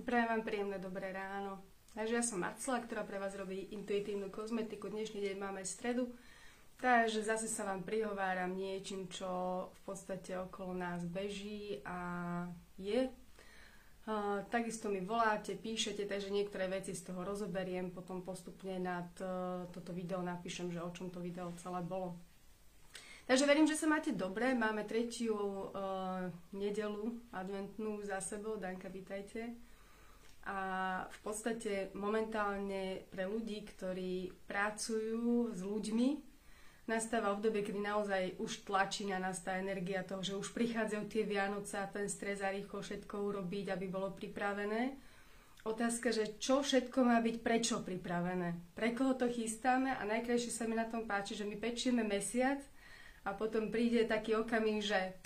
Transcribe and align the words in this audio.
Prajem 0.00 0.28
vám 0.32 0.42
príjemné 0.48 0.78
dobré 0.80 1.12
ráno. 1.12 1.60
Takže 1.92 2.14
ja 2.16 2.24
som 2.24 2.40
Marcela, 2.40 2.80
ktorá 2.80 3.04
pre 3.04 3.20
vás 3.20 3.36
robí 3.36 3.68
intuitívnu 3.68 4.32
kozmetiku. 4.32 4.88
Dnešný 4.88 5.20
deň 5.20 5.36
máme 5.36 5.60
stredu. 5.60 6.08
Takže 6.80 7.20
zase 7.20 7.52
sa 7.52 7.68
vám 7.68 7.84
prihováram 7.84 8.56
niečím, 8.56 9.12
čo 9.12 9.28
v 9.68 9.80
podstate 9.84 10.40
okolo 10.40 10.72
nás 10.72 11.04
beží 11.04 11.84
a 11.84 11.98
je. 12.80 13.12
Uh, 14.08 14.40
takisto 14.48 14.88
mi 14.88 15.04
voláte, 15.04 15.52
píšete, 15.52 16.08
takže 16.08 16.32
niektoré 16.32 16.72
veci 16.72 16.96
z 16.96 17.12
toho 17.12 17.20
rozoberiem, 17.20 17.92
potom 17.92 18.24
postupne 18.24 18.80
nad 18.80 19.12
uh, 19.20 19.68
toto 19.68 19.92
video 19.92 20.24
napíšem, 20.24 20.72
že 20.72 20.80
o 20.80 20.88
čom 20.96 21.12
to 21.12 21.20
video 21.20 21.52
celé 21.60 21.84
bolo. 21.84 22.16
Takže 23.28 23.44
verím, 23.44 23.68
že 23.68 23.76
sa 23.76 23.84
máte 23.84 24.16
dobre. 24.16 24.56
Máme 24.56 24.88
tretiu 24.88 25.36
uh, 25.36 26.32
nedelu 26.56 27.20
adventnú 27.36 28.00
za 28.00 28.16
sebou. 28.24 28.56
Danka, 28.56 28.88
vítajte. 28.88 29.68
A 30.48 30.58
v 31.04 31.18
podstate 31.20 31.92
momentálne 31.92 33.04
pre 33.12 33.28
ľudí, 33.28 33.60
ktorí 33.64 34.32
pracujú 34.48 35.52
s 35.52 35.60
ľuďmi, 35.60 36.08
nastáva 36.90 37.30
obdobie, 37.30 37.62
kedy 37.62 37.78
naozaj 37.78 38.22
už 38.42 38.66
tlačí 38.66 39.06
na 39.06 39.22
nás 39.22 39.38
tá 39.46 39.54
energia 39.60 40.02
toho, 40.02 40.26
že 40.26 40.34
už 40.34 40.50
prichádzajú 40.50 41.04
tie 41.06 41.22
Vianoce 41.22 41.78
a 41.78 41.86
ten 41.86 42.10
stres 42.10 42.42
a 42.42 42.50
rýchlo 42.50 42.82
všetko 42.82 43.14
urobiť, 43.14 43.70
aby 43.70 43.86
bolo 43.86 44.10
pripravené. 44.10 44.98
Otázka, 45.62 46.10
že 46.10 46.40
čo 46.40 46.64
všetko 46.64 47.04
má 47.04 47.20
byť 47.20 47.36
prečo 47.44 47.84
pripravené, 47.84 48.72
pre 48.72 48.96
koho 48.96 49.12
to 49.12 49.28
chystáme 49.28 49.92
a 49.92 50.02
najkrajšie 50.08 50.50
sa 50.50 50.64
mi 50.64 50.72
na 50.72 50.88
tom 50.88 51.04
páči, 51.04 51.36
že 51.36 51.44
my 51.44 51.60
pečieme 51.60 52.00
mesiac 52.00 52.64
a 53.28 53.36
potom 53.36 53.68
príde 53.68 54.08
taký 54.08 54.40
okamih, 54.40 54.80
že 54.80 55.20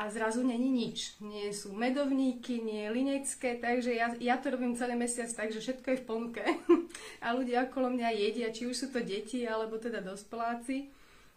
a 0.00 0.08
zrazu 0.08 0.40
není 0.40 0.72
nič. 0.72 1.20
Nie 1.20 1.52
sú 1.52 1.76
medovníky, 1.76 2.56
nie 2.64 2.88
linecké, 2.88 3.60
takže 3.60 3.92
ja, 3.92 4.08
ja 4.16 4.40
to 4.40 4.48
robím 4.48 4.72
celý 4.72 4.96
mesiac 4.96 5.28
tak, 5.28 5.52
že 5.52 5.60
všetko 5.60 5.86
je 5.92 6.00
v 6.00 6.08
ponuke. 6.08 6.40
a 7.24 7.36
ľudia 7.36 7.68
okolo 7.68 7.92
mňa 7.92 8.08
jedia, 8.16 8.48
či 8.48 8.64
už 8.64 8.76
sú 8.80 8.86
to 8.88 9.04
deti, 9.04 9.44
alebo 9.44 9.76
teda 9.76 10.00
dospeláci. 10.00 10.88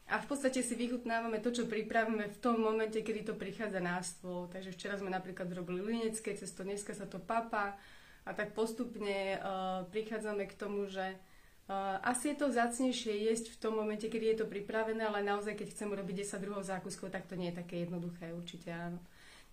A 0.08 0.16
v 0.24 0.32
podstate 0.32 0.64
si 0.64 0.80
vychutnávame 0.80 1.44
to, 1.44 1.52
čo 1.52 1.68
pripravíme 1.68 2.32
v 2.32 2.38
tom 2.40 2.64
momente, 2.64 3.04
kedy 3.04 3.28
to 3.28 3.36
prichádza 3.36 3.84
na 3.84 4.00
stôl. 4.00 4.48
Takže 4.48 4.72
včera 4.72 4.96
sme 4.96 5.12
napríklad 5.12 5.52
robili 5.52 5.84
linecké 5.84 6.32
cesto, 6.32 6.64
dneska 6.64 6.96
sa 6.96 7.04
to 7.04 7.20
papa 7.20 7.76
a 8.24 8.32
tak 8.32 8.56
postupne 8.56 9.44
uh, 9.44 9.84
prichádzame 9.92 10.48
k 10.48 10.56
tomu, 10.56 10.88
že 10.88 11.20
asi 12.04 12.36
je 12.36 12.36
to 12.36 12.52
vzácnejšie 12.52 13.24
jesť 13.32 13.56
v 13.56 13.60
tom 13.60 13.80
momente, 13.80 14.04
kedy 14.12 14.36
je 14.36 14.38
to 14.44 14.52
pripravené, 14.52 15.00
ale 15.08 15.24
naozaj, 15.24 15.56
keď 15.56 15.72
chcem 15.72 15.88
urobiť 15.96 16.28
10 16.28 16.44
druhov 16.44 16.64
zákuskov, 16.68 17.08
tak 17.08 17.24
to 17.24 17.40
nie 17.40 17.56
je 17.56 17.60
také 17.64 17.88
jednoduché, 17.88 18.36
určite 18.36 18.68
áno. 18.68 19.00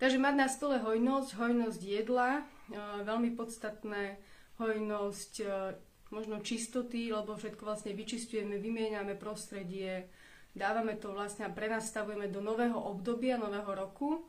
Takže 0.03 0.19
mať 0.19 0.35
na 0.35 0.49
stole 0.51 0.81
hojnosť, 0.81 1.39
hojnosť 1.39 1.81
jedla, 1.85 2.43
uh, 2.43 3.05
veľmi 3.07 3.37
podstatné, 3.37 4.19
hojnosť 4.59 5.33
uh, 5.45 5.77
možno 6.11 6.43
čistoty, 6.43 7.15
lebo 7.15 7.39
všetko 7.39 7.63
vlastne 7.63 7.95
vyčistujeme, 7.95 8.59
vymieňame 8.59 9.15
prostredie, 9.15 10.11
dávame 10.57 10.99
to 10.99 11.15
vlastne 11.15 11.47
a 11.47 11.55
prenastavujeme 11.55 12.27
do 12.27 12.43
nového 12.43 12.75
obdobia, 12.75 13.39
nového 13.39 13.71
roku. 13.71 14.27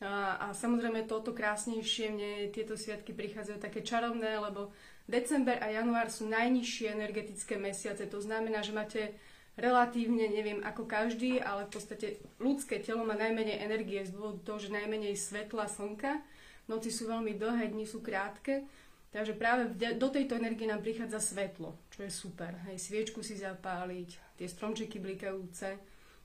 A, 0.00 0.40
a 0.40 0.46
samozrejme 0.56 1.04
toto 1.04 1.36
krásnejšie, 1.36 2.06
mne 2.10 2.30
tieto 2.50 2.74
sviatky 2.74 3.12
prichádzajú 3.12 3.58
také 3.60 3.84
čarovné, 3.84 4.40
lebo 4.40 4.72
December 5.10 5.58
a 5.58 5.74
január 5.74 6.06
sú 6.06 6.30
najnižšie 6.30 6.94
energetické 6.94 7.58
mesiace, 7.58 8.06
to 8.06 8.22
znamená, 8.22 8.62
že 8.62 8.70
máte 8.70 9.02
relatívne, 9.58 10.30
neviem 10.30 10.62
ako 10.62 10.86
každý, 10.86 11.42
ale 11.42 11.66
v 11.66 11.74
podstate 11.74 12.06
ľudské 12.38 12.78
telo 12.78 13.02
má 13.02 13.18
najmenej 13.18 13.60
energie 13.60 14.00
z 14.06 14.14
dôvodu 14.14 14.40
toho, 14.46 14.58
že 14.62 14.70
najmenej 14.72 15.18
svetla 15.18 15.66
slnka. 15.66 16.22
Noci 16.70 16.94
sú 16.94 17.10
veľmi 17.10 17.34
dlhé, 17.34 17.74
dni 17.74 17.82
sú 17.82 17.98
krátke, 17.98 18.62
takže 19.10 19.34
práve 19.34 19.74
do 19.74 20.08
tejto 20.08 20.38
energie 20.38 20.70
nám 20.70 20.80
prichádza 20.80 21.18
svetlo, 21.18 21.74
čo 21.90 22.06
je 22.06 22.12
super. 22.14 22.54
Hej, 22.70 22.78
sviečku 22.78 23.26
si 23.26 23.34
zapáliť, 23.34 24.38
tie 24.38 24.46
stromčeky 24.46 25.02
blikajúce. 25.02 25.76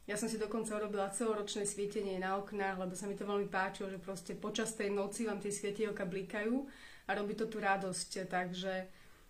Ja 0.06 0.22
som 0.22 0.30
si 0.30 0.38
dokonca 0.38 0.78
urobila 0.78 1.10
celoročné 1.10 1.66
svietenie 1.66 2.22
na 2.22 2.38
oknách, 2.38 2.78
lebo 2.78 2.94
sa 2.94 3.10
mi 3.10 3.18
to 3.18 3.26
veľmi 3.26 3.50
páčilo, 3.50 3.90
že 3.90 3.98
proste 3.98 4.38
počas 4.38 4.78
tej 4.78 4.94
noci 4.94 5.26
vám 5.26 5.42
tie 5.42 5.50
svietielka 5.50 6.06
blikajú 6.06 6.62
a 7.06 7.12
robí 7.14 7.38
to 7.38 7.46
tú 7.46 7.62
radosť. 7.62 8.26
Takže 8.26 8.74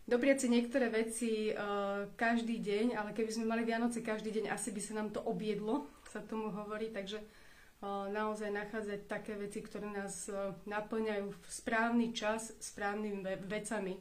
dobrieť 0.08 0.38
si 0.46 0.48
niektoré 0.48 0.88
veci 0.88 1.32
uh, 1.52 2.08
každý 2.16 2.60
deň, 2.64 2.96
ale 2.96 3.12
keby 3.12 3.32
sme 3.32 3.52
mali 3.52 3.68
Vianoce 3.68 4.00
každý 4.00 4.32
deň, 4.32 4.52
asi 4.52 4.72
by 4.72 4.82
sa 4.82 4.94
nám 4.96 5.12
to 5.12 5.20
objedlo, 5.24 5.88
sa 6.10 6.24
tomu 6.24 6.48
hovorí, 6.54 6.94
takže 6.96 7.20
uh, 7.20 8.08
naozaj 8.08 8.48
nachádzať 8.54 9.00
také 9.12 9.36
veci, 9.36 9.60
ktoré 9.60 9.92
nás 9.92 10.32
uh, 10.32 10.56
naplňajú 10.64 11.28
v 11.28 11.46
správny 11.52 12.16
čas 12.16 12.56
správnymi 12.64 13.20
ve- 13.20 13.44
vecami. 13.44 13.96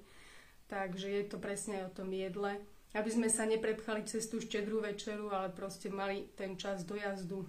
Takže 0.65 1.07
je 1.11 1.25
to 1.29 1.37
presne 1.43 1.83
aj 1.83 1.85
o 1.93 1.97
tom 2.03 2.09
jedle. 2.15 2.57
Aby 2.95 3.11
sme 3.11 3.29
sa 3.29 3.43
neprepchali 3.45 4.07
cez 4.07 4.31
tú 4.31 4.39
štedrú 4.39 4.79
večeru, 4.79 5.29
ale 5.35 5.51
proste 5.51 5.91
mali 5.91 6.31
ten 6.39 6.55
čas 6.55 6.87
dojazdu, 6.87 7.43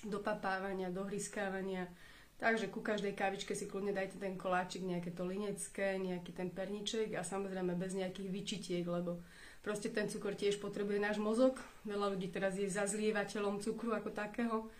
dopapávania, 0.00 0.88
dohryskávania, 0.88 1.92
Takže 2.38 2.70
ku 2.70 2.78
každej 2.78 3.18
kávičke 3.18 3.50
si 3.58 3.66
kľudne 3.66 3.90
dajte 3.90 4.22
ten 4.22 4.38
koláčik, 4.38 4.86
nejaké 4.86 5.10
to 5.10 5.26
linecké, 5.26 5.98
nejaký 5.98 6.30
ten 6.30 6.54
perniček 6.54 7.18
a 7.18 7.26
samozrejme 7.26 7.74
bez 7.74 7.98
nejakých 7.98 8.30
vyčitiek, 8.30 8.86
lebo 8.86 9.18
proste 9.66 9.90
ten 9.90 10.06
cukor 10.06 10.38
tiež 10.38 10.62
potrebuje 10.62 11.02
náš 11.02 11.18
mozog. 11.18 11.58
Veľa 11.82 12.14
ľudí 12.14 12.30
teraz 12.30 12.54
je 12.54 12.70
zazlievateľom 12.70 13.58
cukru 13.58 13.90
ako 13.90 14.14
takého. 14.14 14.70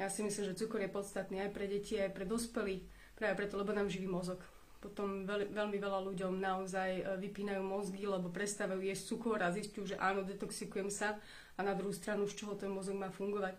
Ja 0.00 0.08
si 0.08 0.24
myslím, 0.24 0.48
že 0.48 0.58
cukor 0.58 0.80
je 0.80 0.88
podstatný 0.88 1.44
aj 1.44 1.52
pre 1.52 1.68
deti, 1.68 2.00
aj 2.00 2.16
pre 2.16 2.24
dospelých, 2.24 2.82
práve 3.20 3.36
preto, 3.36 3.60
lebo 3.60 3.76
nám 3.76 3.92
živí 3.92 4.08
mozog. 4.08 4.40
Potom 4.80 5.28
veľ, 5.28 5.52
veľmi 5.52 5.76
veľa 5.76 6.00
ľuďom 6.08 6.40
naozaj 6.40 6.90
e, 7.00 7.02
vypínajú 7.20 7.64
mozgy, 7.64 8.04
lebo 8.04 8.28
prestávajú 8.28 8.84
jesť 8.84 9.16
cukor 9.16 9.40
a 9.40 9.48
zistujú, 9.52 9.92
že 9.92 9.96
áno, 9.96 10.24
detoxikujem 10.24 10.92
sa 10.92 11.16
a 11.56 11.60
na 11.64 11.72
druhú 11.72 11.92
stranu, 11.92 12.28
z 12.28 12.36
čoho 12.36 12.52
ten 12.52 12.68
mozog 12.68 12.96
má 12.96 13.08
fungovať 13.08 13.56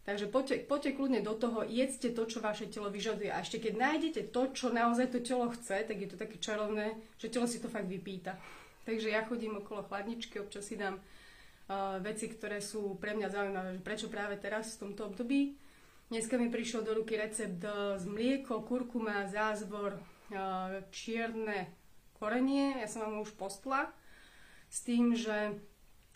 Takže 0.00 0.32
poďte, 0.32 0.64
poďte 0.64 0.96
kľudne 0.96 1.20
do 1.20 1.36
toho, 1.36 1.60
jedzte 1.68 2.08
to, 2.16 2.24
čo 2.24 2.40
vaše 2.40 2.72
telo 2.72 2.88
vyžaduje. 2.88 3.28
A 3.28 3.44
ešte 3.44 3.60
keď 3.60 3.74
nájdete 3.76 4.32
to, 4.32 4.48
čo 4.56 4.72
naozaj 4.72 5.12
to 5.12 5.20
telo 5.20 5.52
chce, 5.52 5.84
tak 5.84 5.96
je 6.00 6.08
to 6.08 6.16
také 6.16 6.40
čarovné, 6.40 6.96
že 7.20 7.28
telo 7.28 7.44
si 7.44 7.60
to 7.60 7.68
fakt 7.68 7.84
vypýta. 7.84 8.40
Takže 8.88 9.12
ja 9.12 9.28
chodím 9.28 9.60
okolo 9.60 9.84
chladničky, 9.84 10.40
občas 10.40 10.72
si 10.72 10.80
dám 10.80 10.96
uh, 10.96 12.00
veci, 12.00 12.32
ktoré 12.32 12.64
sú 12.64 12.96
pre 12.96 13.12
mňa 13.12 13.28
zaujímavé, 13.28 13.70
prečo 13.84 14.08
práve 14.08 14.40
teraz 14.40 14.80
v 14.80 14.88
tomto 14.88 15.12
období. 15.12 15.60
Dneska 16.08 16.40
mi 16.40 16.48
prišiel 16.48 16.82
do 16.82 16.96
ruky 16.96 17.20
recept 17.20 17.60
z 18.00 18.04
mlieko, 18.08 18.64
kurkuma, 18.64 19.28
zázvor, 19.28 20.00
uh, 20.00 20.80
čierne 20.90 21.70
korenie. 22.16 22.80
Ja 22.80 22.88
som 22.88 23.04
vám 23.04 23.20
už 23.20 23.36
postla 23.36 23.92
s 24.72 24.80
tým, 24.80 25.12
že 25.12 25.60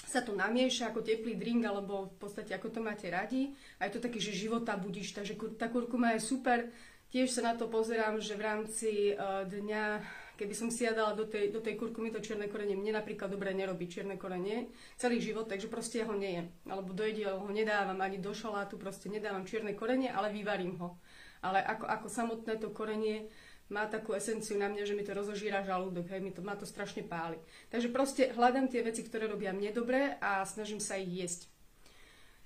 sa 0.07 0.21
to 0.23 0.37
namieša 0.37 0.93
ako 0.93 1.03
teplý 1.03 1.35
drink, 1.37 1.65
alebo 1.65 2.13
v 2.13 2.17
podstate 2.21 2.53
ako 2.55 2.69
to 2.71 2.81
máte 2.81 3.09
radi. 3.09 3.53
A 3.81 3.89
je 3.89 3.97
to 3.99 4.05
taký, 4.05 4.21
že 4.21 4.37
života 4.37 4.77
budíš, 4.77 5.17
takže 5.17 5.35
tá 5.59 5.69
kurkuma 5.69 6.15
je 6.15 6.21
super. 6.23 6.69
Tiež 7.15 7.31
sa 7.31 7.47
na 7.47 7.55
to 7.55 7.71
pozerám, 7.71 8.19
že 8.19 8.35
v 8.35 8.43
rámci 8.43 8.91
uh, 9.15 9.47
dňa, 9.47 10.03
keby 10.35 10.55
som 10.55 10.67
si 10.67 10.83
ja 10.83 10.91
do 11.15 11.23
tej, 11.31 11.55
do 11.55 11.63
tej 11.63 11.79
kurkumy 11.79 12.11
to 12.11 12.19
čierne 12.19 12.51
korenie, 12.51 12.75
mne 12.75 12.99
napríklad 12.99 13.31
dobre 13.31 13.55
nerobí 13.55 13.87
čierne 13.87 14.19
korenie 14.19 14.67
celý 14.99 15.23
život, 15.23 15.47
takže 15.47 15.71
proste 15.71 16.03
ja 16.03 16.11
ho 16.11 16.17
nejem. 16.19 16.51
Alebo 16.67 16.91
do 16.91 17.07
jedla 17.07 17.39
ho 17.39 17.47
nedávam 17.55 18.03
ani 18.03 18.19
do 18.19 18.35
šalátu, 18.35 18.83
proste 18.83 19.07
nedávam 19.07 19.47
čierne 19.47 19.79
korenie, 19.79 20.11
ale 20.11 20.35
vyvarím 20.35 20.75
ho. 20.83 20.99
Ale 21.45 21.63
ako, 21.63 21.87
ako 21.87 22.07
samotné 22.11 22.59
to 22.59 22.75
korenie 22.75 23.31
má 23.73 23.89
takú 23.89 24.13
esenciu 24.13 24.61
na 24.61 24.69
mňa, 24.69 24.85
že 24.85 24.97
mi 24.97 25.05
to 25.07 25.17
rozožíra 25.17 25.65
žalúdok, 25.65 26.05
hej, 26.13 26.21
mi 26.21 26.33
to, 26.35 26.45
má 26.45 26.53
to 26.53 26.69
strašne 26.69 27.01
páli. 27.05 27.41
Takže 27.73 27.89
proste 27.89 28.23
hľadám 28.37 28.69
tie 28.69 28.85
veci, 28.85 29.01
ktoré 29.01 29.25
robia 29.25 29.57
mne 29.57 29.73
dobre 29.73 30.21
a 30.21 30.45
snažím 30.45 30.85
sa 30.85 31.01
ich 31.01 31.09
jesť. 31.09 31.49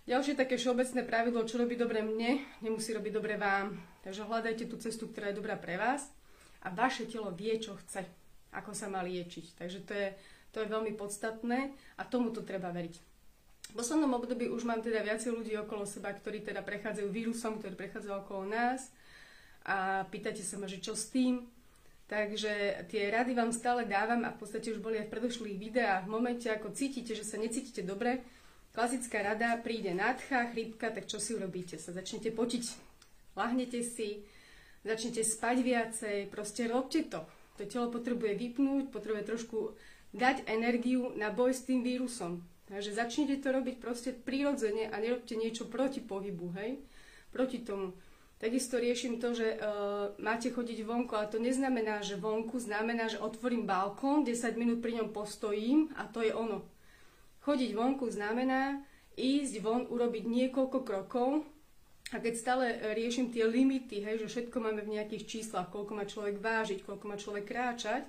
Ďalšie 0.08 0.40
také 0.40 0.56
všeobecné 0.56 1.04
pravidlo, 1.04 1.44
čo 1.44 1.60
robí 1.60 1.76
dobre 1.76 2.00
mne, 2.00 2.40
nemusí 2.64 2.96
robiť 2.96 3.12
dobre 3.12 3.36
vám. 3.36 3.76
Takže 4.00 4.24
hľadajte 4.24 4.64
tú 4.64 4.80
cestu, 4.80 5.04
ktorá 5.10 5.28
je 5.28 5.36
dobrá 5.36 5.58
pre 5.60 5.76
vás 5.76 6.08
a 6.64 6.72
vaše 6.72 7.04
telo 7.04 7.28
vie, 7.28 7.52
čo 7.60 7.76
chce, 7.76 8.08
ako 8.54 8.72
sa 8.72 8.88
má 8.88 9.04
liečiť. 9.04 9.58
Takže 9.58 9.78
to 9.84 9.92
je, 9.92 10.08
to 10.54 10.64
je 10.64 10.72
veľmi 10.72 10.96
podstatné 10.96 11.76
a 12.00 12.02
tomu 12.08 12.32
to 12.32 12.40
treba 12.40 12.72
veriť. 12.72 12.96
V 13.68 13.76
poslednom 13.76 14.16
období 14.16 14.48
už 14.48 14.64
mám 14.64 14.80
teda 14.80 15.04
viacej 15.04 15.28
ľudí 15.28 15.52
okolo 15.60 15.84
seba, 15.84 16.08
ktorí 16.08 16.40
teda 16.40 16.64
prechádzajú 16.64 17.08
vírusom, 17.12 17.60
ktorí 17.60 17.76
prechádzajú 17.76 18.14
okolo 18.24 18.48
nás 18.48 18.88
a 19.68 20.08
pýtate 20.08 20.40
sa 20.40 20.56
ma, 20.56 20.64
že 20.64 20.80
čo 20.80 20.96
s 20.96 21.12
tým. 21.12 21.44
Takže 22.08 22.88
tie 22.88 23.12
rady 23.12 23.36
vám 23.36 23.52
stále 23.52 23.84
dávam 23.84 24.24
a 24.24 24.32
v 24.32 24.40
podstate 24.40 24.72
už 24.72 24.80
boli 24.80 24.96
aj 24.96 25.12
v 25.12 25.12
predošlých 25.12 25.60
videách. 25.60 26.08
V 26.08 26.14
momente, 26.16 26.48
ako 26.48 26.72
cítite, 26.72 27.12
že 27.12 27.20
sa 27.20 27.36
necítite 27.36 27.84
dobre, 27.84 28.24
klasická 28.72 29.20
rada, 29.20 29.60
príde 29.60 29.92
nádcha, 29.92 30.48
chrípka, 30.56 30.88
tak 30.88 31.04
čo 31.04 31.20
si 31.20 31.36
urobíte? 31.36 31.76
Sa 31.76 31.92
začnete 31.92 32.32
potiť, 32.32 32.64
lahnete 33.36 33.84
si, 33.84 34.24
začnete 34.88 35.20
spať 35.20 35.56
viacej, 35.60 36.18
proste 36.32 36.64
robte 36.64 37.04
to. 37.04 37.28
To 37.60 37.68
telo 37.68 37.92
potrebuje 37.92 38.40
vypnúť, 38.40 38.88
potrebuje 38.88 39.28
trošku 39.28 39.76
dať 40.16 40.48
energiu 40.48 41.12
na 41.12 41.28
boj 41.28 41.52
s 41.52 41.68
tým 41.68 41.84
vírusom. 41.84 42.40
Takže 42.72 42.96
začnite 42.96 43.44
to 43.44 43.52
robiť 43.52 43.76
proste 43.80 44.16
prirodzene 44.16 44.88
a 44.88 44.96
nerobte 44.96 45.36
niečo 45.36 45.68
proti 45.68 46.00
pohybu, 46.00 46.56
hej? 46.56 46.80
Proti 47.32 47.60
tomu. 47.60 47.92
Takisto 48.38 48.78
riešim 48.78 49.18
to, 49.18 49.34
že 49.34 49.58
uh, 49.58 50.14
máte 50.22 50.54
chodiť 50.54 50.86
vonku, 50.86 51.10
ale 51.18 51.26
to 51.26 51.42
neznamená, 51.42 52.06
že 52.06 52.14
vonku 52.14 52.62
znamená, 52.62 53.10
že 53.10 53.18
otvorím 53.18 53.66
balkón, 53.66 54.22
10 54.22 54.54
minút 54.54 54.78
pri 54.78 55.02
ňom 55.02 55.10
postojím 55.10 55.90
a 55.98 56.06
to 56.06 56.22
je 56.22 56.30
ono. 56.30 56.62
Chodiť 57.42 57.74
vonku 57.74 58.06
znamená 58.06 58.86
ísť 59.18 59.58
von, 59.58 59.90
urobiť 59.90 60.24
niekoľko 60.30 60.78
krokov 60.86 61.42
a 62.14 62.22
keď 62.22 62.34
stále 62.38 62.64
riešim 62.94 63.34
tie 63.34 63.42
limity, 63.42 64.06
hej, 64.06 64.22
že 64.22 64.30
všetko 64.30 64.56
máme 64.62 64.86
v 64.86 64.94
nejakých 64.94 65.26
číslach, 65.26 65.74
koľko 65.74 65.98
má 65.98 66.06
človek 66.06 66.38
vážiť, 66.38 66.86
koľko 66.86 67.04
má 67.10 67.18
človek 67.18 67.42
kráčať, 67.42 68.06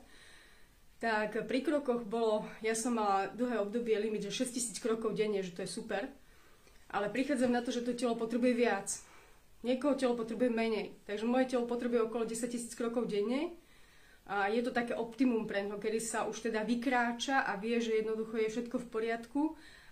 tak 1.01 1.41
pri 1.49 1.59
krokoch 1.65 2.05
bolo, 2.05 2.45
ja 2.61 2.77
som 2.77 2.93
mala 2.93 3.33
dlhé 3.33 3.65
obdobie 3.65 3.97
limit, 3.97 4.29
že 4.29 4.45
6000 4.45 4.77
krokov 4.77 5.17
denne, 5.17 5.41
že 5.41 5.57
to 5.57 5.65
je 5.65 5.73
super, 5.73 6.05
ale 6.93 7.09
prichádzam 7.09 7.49
na 7.49 7.65
to, 7.65 7.73
že 7.73 7.81
to 7.81 7.97
telo 7.97 8.13
potrebuje 8.13 8.53
viac 8.53 9.08
Niekoho 9.59 9.99
telo 9.99 10.15
potrebuje 10.15 10.51
menej. 10.55 10.95
Takže 11.03 11.27
moje 11.27 11.51
telo 11.51 11.67
potrebuje 11.67 12.07
okolo 12.07 12.23
10 12.23 12.47
tisíc 12.47 12.71
krokov 12.79 13.11
denne 13.11 13.51
a 14.29 14.47
je 14.47 14.61
to 14.63 14.71
také 14.71 14.95
optimum 14.95 15.49
pre 15.49 15.65
ňo, 15.65 15.81
kedy 15.81 15.99
sa 15.99 16.29
už 16.29 16.47
teda 16.47 16.63
vykráča 16.63 17.43
a 17.43 17.57
vie, 17.57 17.81
že 17.81 17.99
jednoducho 17.99 18.39
je 18.39 18.53
všetko 18.53 18.77
v 18.77 18.87
poriadku 18.87 19.41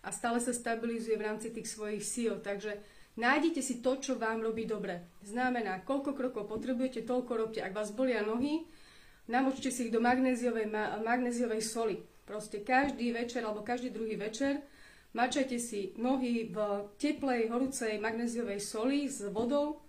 a 0.06 0.14
stále 0.14 0.40
sa 0.40 0.56
stabilizuje 0.56 1.18
v 1.20 1.26
rámci 1.26 1.52
tých 1.52 1.68
svojich 1.68 2.06
síl. 2.06 2.40
Takže 2.40 2.80
nájdite 3.18 3.60
si 3.60 3.84
to, 3.84 4.00
čo 4.00 4.16
vám 4.16 4.40
robí 4.40 4.64
dobre. 4.64 5.04
Znamená, 5.26 5.84
koľko 5.84 6.16
krokov 6.16 6.48
potrebujete, 6.48 7.04
toľko 7.04 7.34
robte. 7.34 7.60
Ak 7.60 7.76
vás 7.76 7.92
bolia 7.92 8.24
nohy, 8.24 8.64
namočte 9.28 9.68
si 9.68 9.90
ich 9.90 9.94
do 9.94 10.00
magnéziovej, 10.00 10.70
magnéziovej 11.04 11.60
soli. 11.66 11.98
Proste 12.24 12.64
každý 12.64 13.12
večer 13.12 13.44
alebo 13.44 13.68
každý 13.68 13.92
druhý 13.92 14.16
večer 14.16 14.64
Mačajte 15.18 15.58
si 15.58 15.98
nohy 15.98 16.46
v 16.46 16.86
teplej, 17.02 17.50
horúcej 17.50 17.98
magnéziovej 17.98 18.62
soli 18.62 19.10
s 19.10 19.26
vodou. 19.34 19.82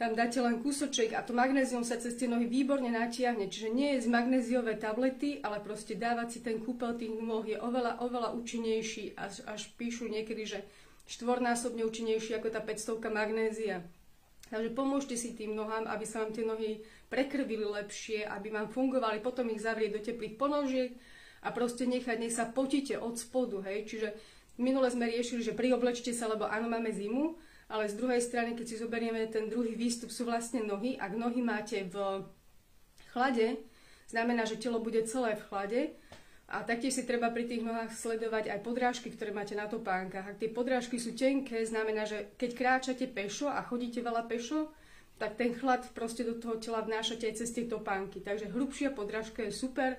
Tam 0.00 0.16
dáte 0.16 0.40
len 0.40 0.64
kúsoček 0.64 1.12
a 1.12 1.20
to 1.20 1.36
magnézium 1.36 1.84
sa 1.84 2.00
cez 2.00 2.16
tie 2.16 2.32
nohy 2.32 2.48
výborne 2.48 2.88
natiahne. 2.88 3.52
Čiže 3.52 3.68
nie 3.68 3.92
je 3.92 4.08
z 4.08 4.08
magnéziové 4.08 4.80
tablety, 4.80 5.44
ale 5.44 5.60
proste 5.60 6.00
dávať 6.00 6.28
si 6.32 6.38
ten 6.40 6.64
kúpel 6.64 6.96
tých 6.96 7.12
nôh 7.12 7.44
je 7.44 7.60
oveľa, 7.60 8.00
oveľa 8.00 8.32
účinnejší. 8.40 9.20
Až, 9.20 9.44
až 9.44 9.68
píšu 9.76 10.08
niekedy, 10.08 10.48
že 10.48 10.64
štvornásobne 11.12 11.84
účinnejší 11.84 12.32
ako 12.32 12.56
tá 12.56 12.64
500 12.64 13.12
magnézia. 13.12 13.84
Takže 14.48 14.72
pomôžte 14.72 15.12
si 15.12 15.36
tým 15.36 15.52
nohám, 15.52 15.84
aby 15.92 16.08
sa 16.08 16.24
vám 16.24 16.32
tie 16.32 16.48
nohy 16.48 16.80
prekrvili 17.12 17.68
lepšie, 17.68 18.24
aby 18.24 18.48
vám 18.48 18.72
fungovali, 18.72 19.20
potom 19.20 19.52
ich 19.52 19.60
zavrieť 19.60 19.92
do 19.92 20.00
teplých 20.00 20.40
ponožiek 20.40 20.96
a 21.42 21.48
proste 21.50 21.84
nechať, 21.84 22.16
nech 22.22 22.34
sa 22.34 22.46
potíte 22.46 22.94
od 22.96 23.18
spodu, 23.18 23.60
hej. 23.66 23.84
Čiže 23.90 24.08
minule 24.62 24.86
sme 24.88 25.10
riešili, 25.10 25.42
že 25.42 25.58
prioblečte 25.58 26.14
sa, 26.14 26.30
lebo 26.30 26.46
áno, 26.46 26.70
máme 26.70 26.94
zimu, 26.94 27.36
ale 27.66 27.90
z 27.90 27.98
druhej 27.98 28.22
strany, 28.22 28.54
keď 28.54 28.66
si 28.68 28.76
zoberieme 28.78 29.26
ten 29.26 29.50
druhý 29.50 29.74
výstup, 29.74 30.14
sú 30.14 30.28
vlastne 30.28 30.62
nohy. 30.62 30.94
Ak 30.96 31.18
nohy 31.18 31.42
máte 31.42 31.88
v 31.88 32.24
chlade, 33.10 33.58
znamená, 34.06 34.46
že 34.46 34.60
telo 34.60 34.78
bude 34.78 35.02
celé 35.04 35.34
v 35.34 35.46
chlade, 35.50 35.80
a 36.52 36.60
taktiež 36.68 36.92
si 37.00 37.08
treba 37.08 37.32
pri 37.32 37.48
tých 37.48 37.64
nohách 37.64 37.96
sledovať 37.96 38.52
aj 38.52 38.60
podrážky, 38.60 39.08
ktoré 39.08 39.32
máte 39.32 39.56
na 39.56 39.64
topánkach. 39.72 40.36
Ak 40.36 40.36
tie 40.36 40.52
podrážky 40.52 41.00
sú 41.00 41.16
tenké, 41.16 41.64
znamená, 41.64 42.04
že 42.04 42.36
keď 42.36 42.50
kráčate 42.52 43.08
pešo 43.08 43.48
a 43.48 43.64
chodíte 43.64 44.04
veľa 44.04 44.28
pešo, 44.28 44.68
tak 45.16 45.40
ten 45.40 45.56
chlad 45.56 45.80
proste 45.96 46.28
do 46.28 46.36
toho 46.36 46.60
tela 46.60 46.84
vnášate 46.84 47.24
aj 47.24 47.40
cez 47.40 47.56
tie 47.56 47.64
topánky. 47.64 48.20
Takže 48.20 48.52
hrubšia 48.52 48.92
podrážka 48.92 49.48
je 49.48 49.52
super, 49.54 49.96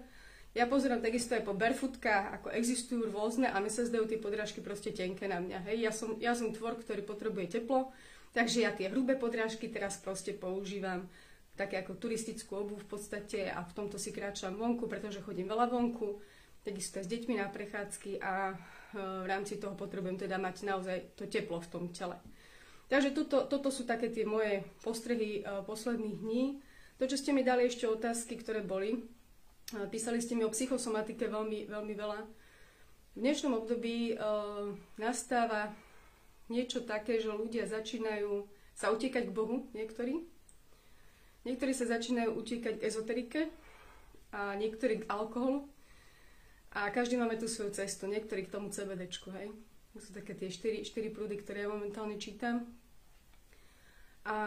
ja 0.53 0.69
pozerám 0.69 1.01
takisto 1.01 1.33
aj 1.33 1.43
po 1.45 1.57
barefootkách, 1.57 2.41
ako 2.41 2.47
existujú 2.53 3.09
rôzne 3.09 3.49
a 3.49 3.57
mi 3.57 3.73
sa 3.73 3.89
zdajú 3.89 4.05
tie 4.05 4.21
podrážky 4.21 4.61
proste 4.61 4.93
tenké 4.93 5.25
na 5.25 5.41
mňa. 5.41 5.65
Hej. 5.65 5.77
Ja, 5.81 5.91
som, 5.91 6.09
ja 6.21 6.33
som 6.37 6.53
tvor, 6.53 6.77
ktorý 6.77 7.01
potrebuje 7.01 7.57
teplo, 7.57 7.89
takže 8.37 8.61
ja 8.61 8.69
tie 8.69 8.93
hrubé 8.93 9.17
podrážky 9.17 9.73
teraz 9.73 9.97
proste 9.97 10.37
používam 10.37 11.09
také 11.57 11.81
ako 11.81 11.97
turistickú 11.97 12.65
obu 12.65 12.77
v 12.77 12.85
podstate 12.85 13.49
a 13.49 13.61
v 13.65 13.73
tomto 13.73 13.97
si 13.97 14.09
kráčam 14.09 14.57
vonku, 14.57 14.89
pretože 14.89 15.21
chodím 15.21 15.49
veľa 15.49 15.69
vonku, 15.69 16.21
takisto 16.65 17.01
s 17.01 17.09
deťmi 17.09 17.37
na 17.37 17.49
prechádzky 17.49 18.17
a 18.21 18.53
e, 18.53 18.55
v 18.97 19.27
rámci 19.29 19.61
toho 19.61 19.77
potrebujem 19.77 20.17
teda 20.17 20.41
mať 20.41 20.65
naozaj 20.65 20.97
to 21.13 21.29
teplo 21.29 21.61
v 21.61 21.69
tom 21.69 21.85
tele. 21.93 22.17
Takže 22.89 23.09
toto, 23.13 23.45
toto 23.49 23.69
sú 23.73 23.89
také 23.89 24.13
tie 24.13 24.21
moje 24.21 24.61
postrehy 24.85 25.41
uh, 25.41 25.65
posledných 25.65 26.19
dní. 26.19 26.61
To, 27.01 27.09
čo 27.09 27.17
ste 27.17 27.33
mi 27.33 27.41
dali 27.41 27.65
ešte 27.65 27.89
otázky, 27.89 28.37
ktoré 28.37 28.61
boli, 28.61 29.01
Písali 29.71 30.19
ste 30.19 30.35
mi 30.35 30.43
o 30.43 30.51
psychosomatike 30.51 31.31
veľmi, 31.31 31.71
veľmi 31.71 31.93
veľa. 31.95 32.19
V 33.13 33.17
dnešnom 33.17 33.63
období 33.63 34.17
uh, 34.17 34.73
nastáva 34.99 35.71
niečo 36.51 36.83
také, 36.83 37.21
že 37.21 37.31
ľudia 37.31 37.69
začínajú 37.69 38.45
sa 38.73 38.89
utekať 38.89 39.29
k 39.29 39.35
Bohu, 39.35 39.69
niektorí. 39.71 40.25
Niektorí 41.45 41.71
sa 41.71 41.87
začínajú 41.87 42.33
utekať 42.35 42.81
k 42.81 42.85
ezoterike 42.85 43.41
a 44.33 44.57
niektorí 44.57 45.05
k 45.05 45.09
alkoholu. 45.09 45.69
A 46.73 46.89
každý 46.89 47.21
máme 47.21 47.37
tú 47.37 47.45
svoju 47.45 47.69
cestu, 47.77 48.09
niektorí 48.09 48.49
k 48.49 48.53
tomu 48.53 48.73
CBDčku, 48.73 49.29
hej. 49.37 49.53
To 49.93 50.01
sú 50.01 50.09
také 50.09 50.33
tie 50.33 50.49
štyri, 50.49 50.81
štyri 50.81 51.13
prúdy, 51.13 51.37
ktoré 51.37 51.65
ja 51.65 51.69
momentálne 51.69 52.17
čítam. 52.17 52.65
A 54.25 54.37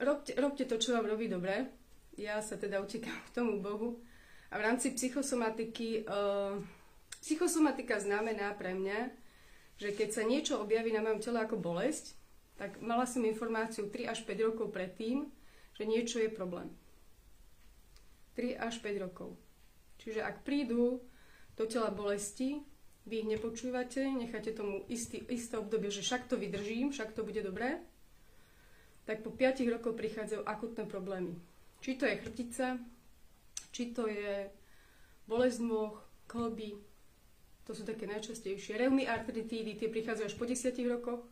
robte, 0.00 0.32
robte 0.40 0.64
to, 0.64 0.80
čo 0.80 0.96
vám 0.96 1.04
robí 1.04 1.28
dobre. 1.28 1.79
Ja 2.18 2.42
sa 2.42 2.58
teda 2.58 2.82
utekám 2.82 3.20
k 3.28 3.34
tomu 3.34 3.62
Bohu 3.62 4.02
a 4.50 4.58
v 4.58 4.66
rámci 4.66 4.90
psychosomatiky, 4.90 6.10
uh, 6.10 6.58
psychosomatika 7.22 8.02
znamená 8.02 8.50
pre 8.58 8.74
mňa, 8.74 9.14
že 9.78 9.94
keď 9.94 10.08
sa 10.10 10.22
niečo 10.26 10.58
objaví 10.58 10.90
na 10.90 11.00
mojom 11.00 11.22
tele 11.22 11.38
ako 11.40 11.56
bolesť, 11.56 12.18
tak 12.60 12.76
mala 12.84 13.08
som 13.08 13.24
informáciu 13.24 13.88
3 13.88 14.12
až 14.12 14.26
5 14.28 14.48
rokov 14.52 14.68
predtým, 14.68 15.24
že 15.72 15.88
niečo 15.88 16.20
je 16.20 16.28
problém. 16.28 16.68
3 18.36 18.60
až 18.60 18.84
5 18.84 19.04
rokov. 19.06 19.40
Čiže 20.04 20.20
ak 20.20 20.44
prídu 20.44 21.00
do 21.56 21.64
tela 21.64 21.88
bolesti, 21.88 22.60
vy 23.08 23.24
ich 23.24 23.30
nepočúvate, 23.32 24.04
necháte 24.04 24.52
tomu 24.52 24.84
istý, 24.92 25.24
isté 25.32 25.56
obdobie, 25.56 25.88
že 25.88 26.04
však 26.04 26.28
to 26.28 26.36
vydržím, 26.36 26.92
však 26.92 27.16
to 27.16 27.24
bude 27.24 27.40
dobré, 27.40 27.80
tak 29.08 29.24
po 29.24 29.32
5 29.32 29.64
rokoch 29.72 29.96
prichádzajú 29.96 30.44
akutné 30.44 30.84
problémy. 30.84 31.40
Či 31.80 31.96
to 31.96 32.04
je 32.04 32.20
chrbtica, 32.20 32.76
či 33.72 33.96
to 33.96 34.04
je 34.04 34.52
bolesť 35.24 35.58
nôh, 35.64 35.96
kolby, 36.28 36.76
to 37.64 37.72
sú 37.72 37.86
také 37.86 38.04
najčastejšie. 38.10 38.76
Reumy, 38.76 39.06
artritídy, 39.06 39.78
tie 39.78 39.86
prichádzajú 39.86 40.26
až 40.26 40.36
po 40.36 40.44
10 40.44 40.74
rokoch. 40.90 41.22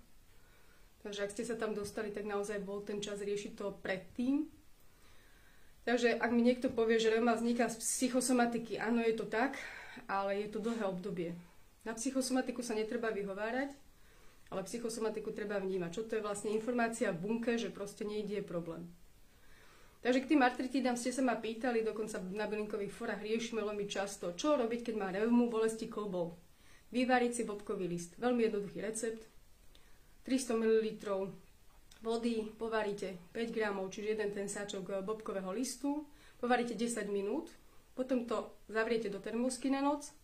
Takže 1.02 1.26
ak 1.26 1.34
ste 1.34 1.44
sa 1.46 1.58
tam 1.58 1.74
dostali, 1.74 2.14
tak 2.14 2.26
naozaj 2.26 2.62
bol 2.62 2.82
ten 2.82 3.02
čas 3.02 3.18
riešiť 3.18 3.58
to 3.58 3.74
predtým. 3.82 4.46
Takže 5.82 6.14
ak 6.14 6.30
mi 6.30 6.44
niekto 6.44 6.68
povie, 6.68 7.00
že 7.00 7.10
reuma 7.10 7.32
vzniká 7.32 7.66
z 7.73 7.80
psychosomatiky, 7.80 8.76
áno, 8.76 9.00
je 9.00 9.16
to 9.16 9.25
tak, 9.25 9.56
ale 10.04 10.46
je 10.46 10.49
to 10.52 10.61
dlhé 10.61 10.84
obdobie. 10.84 11.32
Na 11.82 11.96
psychosomatiku 11.96 12.61
sa 12.61 12.76
netreba 12.76 13.08
vyhovárať, 13.08 13.73
ale 14.52 14.66
psychosomatiku 14.68 15.32
treba 15.32 15.56
vnímať. 15.56 15.90
Čo 15.90 16.02
to 16.06 16.20
je 16.20 16.25
vlastne 16.25 16.52
informácia 16.52 17.11
v 17.11 17.25
bunke, 17.25 17.56
že 17.56 17.73
proste 17.73 18.04
nejde 18.04 18.42
je 18.42 18.44
problém. 18.44 18.84
Takže 19.99 20.23
k 20.23 20.31
tým 20.31 20.47
artritídam 20.47 20.95
ste 20.95 21.11
sa 21.11 21.26
ma 21.26 21.35
pýtali, 21.35 21.83
dokonca 21.83 22.23
na 22.31 22.47
bylinkových 22.47 22.95
forách 22.95 23.23
riešime 23.26 23.67
veľmi 23.67 23.90
často, 23.90 24.31
čo 24.38 24.55
robiť, 24.55 24.90
keď 24.90 24.95
má 24.95 25.11
reumu, 25.11 25.50
bolesti 25.50 25.90
kolbov. 25.90 26.38
Vyvariť 26.95 27.33
si 27.35 27.43
bobkový 27.43 27.90
list. 27.90 28.14
Veľmi 28.17 28.47
jednoduchý 28.47 28.78
recept. 28.78 29.26
300 30.23 30.55
ml 30.55 30.87
vody, 32.05 32.47
povaríte 32.55 33.19
5 33.35 33.50
gramov, 33.50 33.90
čiže 33.90 34.14
jeden 34.14 34.31
ten 34.31 34.47
sáčok 34.47 35.02
bobkového 35.02 35.50
listu, 35.50 36.07
povaríte 36.38 36.78
10 36.78 37.11
minút, 37.11 37.50
potom 37.99 38.23
to 38.23 38.55
zavriete 38.71 39.11
do 39.11 39.19
termosky 39.19 39.67
na 39.67 39.83
noc 39.83 40.14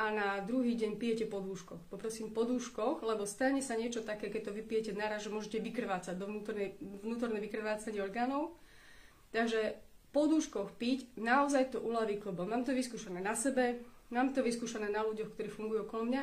a 0.00 0.10
na 0.10 0.40
druhý 0.42 0.74
deň 0.74 0.98
pijete 0.98 1.28
po 1.30 1.38
dúškoch. 1.38 1.86
Poprosím 1.92 2.34
po 2.34 2.48
dúškoch, 2.48 3.04
lebo 3.06 3.28
stane 3.28 3.62
sa 3.62 3.78
niečo 3.78 4.02
také, 4.02 4.32
keď 4.32 4.50
to 4.50 4.56
vypijete 4.56 4.90
naraz, 4.96 5.28
že 5.28 5.30
môžete 5.30 5.62
vykrvácať 5.62 6.18
do 6.18 6.26
vnútorné, 6.26 6.74
vnútorné 6.80 7.38
vykrvácanie 7.38 8.02
orgánov 8.02 8.56
Takže 9.30 9.78
po 10.10 10.26
dúškoch 10.26 10.74
piť 10.74 11.14
naozaj 11.14 11.74
to 11.74 11.78
uľaví 11.78 12.18
klobom. 12.18 12.50
Mám 12.50 12.66
to 12.66 12.74
vyskúšané 12.74 13.22
na 13.22 13.38
sebe, 13.38 13.82
mám 14.10 14.34
to 14.34 14.42
vyskúšané 14.42 14.90
na 14.90 15.06
ľuďoch, 15.06 15.34
ktorí 15.34 15.48
fungujú 15.48 15.86
okolo 15.86 16.02
mňa. 16.10 16.22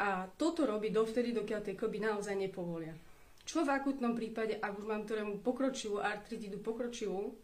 A 0.00 0.28
toto 0.36 0.64
robí 0.68 0.92
dovtedy, 0.92 1.32
dokiaľ 1.32 1.60
tie 1.64 1.76
kloby 1.76 2.00
naozaj 2.00 2.36
nepovolia. 2.36 2.96
Čo 3.44 3.64
v 3.64 3.72
akutnom 3.72 4.12
prípade, 4.12 4.60
ak 4.60 4.76
už 4.76 4.84
mám 4.86 5.08
ktorému 5.08 5.40
pokročivú 5.40 5.98
artritidu 6.00 6.60
pokročivú, 6.60 7.34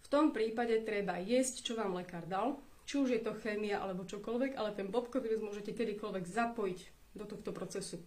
v 0.00 0.08
tom 0.10 0.34
prípade 0.34 0.82
treba 0.82 1.22
jesť, 1.22 1.62
čo 1.62 1.72
vám 1.78 1.94
lekár 1.94 2.26
dal, 2.26 2.58
či 2.90 2.98
už 2.98 3.14
je 3.14 3.22
to 3.22 3.38
chémia 3.38 3.78
alebo 3.78 4.02
čokoľvek, 4.02 4.58
ale 4.58 4.74
ten 4.74 4.90
bobkový 4.90 5.38
môžete 5.38 5.70
kedykoľvek 5.70 6.24
zapojiť 6.26 6.80
do 7.14 7.24
tohto 7.26 7.54
procesu. 7.54 8.02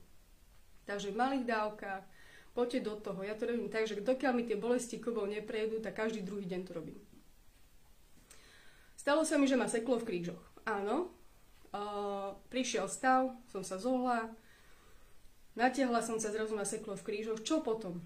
Takže 0.84 1.16
v 1.16 1.20
malých 1.20 1.48
dávkach, 1.48 2.04
poďte 2.54 2.80
do 2.86 2.94
toho. 2.98 3.20
Ja 3.26 3.34
to 3.34 3.50
robím 3.50 3.70
tak, 3.70 3.90
že 3.90 4.00
dokiaľ 4.00 4.32
mi 4.38 4.44
tie 4.46 4.58
bolesti 4.58 5.02
klbov 5.02 5.30
neprejdú, 5.30 5.82
tak 5.82 5.98
každý 5.98 6.22
druhý 6.22 6.46
deň 6.46 6.62
to 6.66 6.72
robím. 6.78 7.02
Stalo 8.96 9.28
sa 9.28 9.36
mi, 9.36 9.50
že 9.50 9.60
ma 9.60 9.68
seklo 9.68 10.00
v 10.00 10.08
krížoch. 10.08 10.42
Áno, 10.64 11.12
uh, 11.76 12.40
prišiel 12.48 12.88
stav, 12.88 13.36
som 13.52 13.66
sa 13.66 13.76
zohla, 13.76 14.32
Natiahla 15.54 16.02
som 16.02 16.18
sa 16.18 16.34
zrazu 16.34 16.58
na 16.58 16.66
seklo 16.66 16.98
v 16.98 17.06
krížoch. 17.06 17.46
Čo 17.46 17.62
potom? 17.62 18.02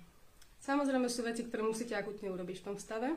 Samozrejme 0.60 1.08
sú 1.08 1.24
veci, 1.24 1.48
ktoré 1.48 1.64
musíte 1.64 1.96
akutne 1.96 2.28
urobiť 2.28 2.60
v 2.60 2.66
tom 2.68 2.76
stave, 2.76 3.16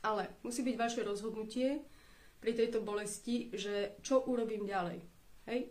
ale 0.00 0.32
musí 0.40 0.64
byť 0.64 0.76
vaše 0.80 1.00
rozhodnutie 1.04 1.84
pri 2.40 2.52
tejto 2.56 2.80
bolesti, 2.80 3.52
že 3.52 4.00
čo 4.00 4.24
urobím 4.24 4.64
ďalej. 4.64 5.04
Hej? 5.52 5.68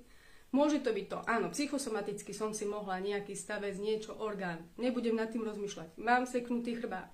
Môže 0.56 0.80
to 0.80 0.96
byť 0.96 1.06
to, 1.12 1.20
áno, 1.28 1.52
psychosomaticky 1.52 2.32
som 2.32 2.56
si 2.56 2.64
mohla 2.64 3.04
nejaký 3.04 3.36
stavec, 3.36 3.76
niečo, 3.76 4.16
orgán. 4.16 4.64
Nebudem 4.80 5.20
nad 5.20 5.28
tým 5.28 5.44
rozmýšľať. 5.44 6.00
Mám 6.00 6.32
seknutý 6.32 6.80
chrbát. 6.80 7.12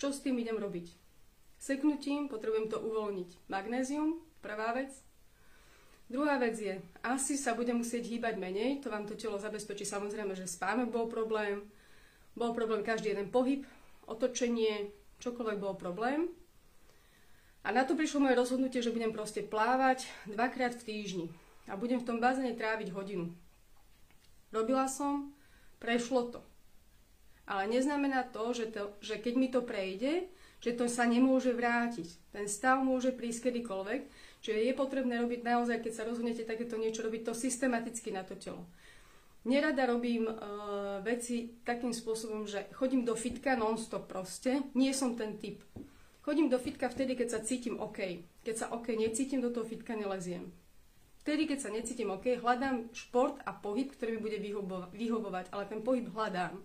Čo 0.00 0.16
s 0.16 0.24
tým 0.24 0.40
idem 0.40 0.56
robiť? 0.56 0.88
Seknutím 1.60 2.32
potrebujem 2.32 2.72
to 2.72 2.80
uvoľniť. 2.80 3.52
Magnézium, 3.52 4.24
prvá 4.40 4.72
vec. 4.72 4.96
Druhá 6.08 6.40
vec 6.40 6.56
je, 6.56 6.80
asi 7.04 7.36
sa 7.36 7.52
budem 7.52 7.76
musieť 7.76 8.08
hýbať 8.08 8.40
menej, 8.40 8.80
to 8.80 8.88
vám 8.88 9.04
to 9.04 9.12
telo 9.12 9.36
zabezpečí 9.36 9.84
samozrejme, 9.84 10.32
že 10.32 10.48
spánok 10.48 10.88
bol 10.88 11.04
problém, 11.04 11.68
bol 12.32 12.56
problém 12.56 12.80
každý 12.80 13.12
jeden 13.12 13.28
pohyb, 13.28 13.68
otočenie, 14.08 14.88
čokoľvek 15.20 15.58
bol 15.60 15.76
problém. 15.76 16.32
A 17.60 17.76
na 17.76 17.84
to 17.84 17.92
prišlo 17.92 18.24
moje 18.24 18.40
rozhodnutie, 18.40 18.80
že 18.80 18.90
budem 18.90 19.12
proste 19.12 19.44
plávať 19.44 20.08
dvakrát 20.24 20.72
v 20.80 20.86
týždni 20.88 21.28
a 21.66 21.74
budem 21.76 22.00
v 22.00 22.06
tom 22.06 22.22
bazéne 22.22 22.56
tráviť 22.56 22.94
hodinu. 22.94 23.32
Robila 24.54 24.86
som, 24.86 25.34
prešlo 25.82 26.32
to. 26.32 26.40
Ale 27.44 27.66
neznamená 27.66 28.24
to, 28.30 28.54
že, 28.54 28.70
to, 28.70 28.94
že 29.02 29.18
keď 29.18 29.34
mi 29.34 29.48
to 29.50 29.60
prejde, 29.60 30.30
že 30.60 30.76
to 30.76 30.86
sa 30.86 31.08
nemôže 31.08 31.50
vrátiť. 31.50 32.06
Ten 32.30 32.46
stav 32.46 32.80
môže 32.84 33.10
prísť 33.10 33.50
kedykoľvek 33.50 34.02
Čiže 34.40 34.72
je 34.72 34.74
potrebné 34.74 35.20
robiť 35.20 35.40
naozaj, 35.44 35.84
keď 35.84 35.92
sa 35.92 36.06
rozhodnete 36.08 36.48
takéto 36.48 36.80
niečo, 36.80 37.04
robiť 37.04 37.28
to 37.28 37.32
systematicky 37.36 38.08
na 38.08 38.24
to 38.24 38.40
telo. 38.40 38.64
Nerada 39.44 39.88
robím 39.88 40.28
uh, 40.28 40.36
veci 41.00 41.60
takým 41.64 41.92
spôsobom, 41.92 42.44
že 42.44 42.68
chodím 42.76 43.04
do 43.04 43.16
fitka 43.16 43.56
non-stop 43.56 44.08
proste. 44.08 44.64
Nie 44.76 44.92
som 44.92 45.16
ten 45.16 45.36
typ. 45.40 45.60
Chodím 46.20 46.52
do 46.52 46.60
fitka 46.60 46.88
vtedy, 46.88 47.16
keď 47.16 47.28
sa 47.36 47.40
cítim 47.44 47.80
OK. 47.80 48.20
Keď 48.44 48.54
sa 48.56 48.66
OK 48.72 48.92
necítim, 48.96 49.40
do 49.40 49.48
toho 49.48 49.64
fitka 49.64 49.96
neleziem. 49.96 50.52
Vtedy, 51.20 51.44
keď 51.44 51.58
sa 51.60 51.70
necítim 51.70 52.08
OK, 52.08 52.40
hľadám 52.40 52.88
šport 52.96 53.36
a 53.44 53.52
pohyb, 53.52 53.92
ktorý 53.92 54.16
mi 54.16 54.24
bude 54.24 54.40
vyhovovať, 54.96 55.52
ale 55.52 55.64
ten 55.68 55.84
pohyb 55.84 56.08
hľadám. 56.08 56.56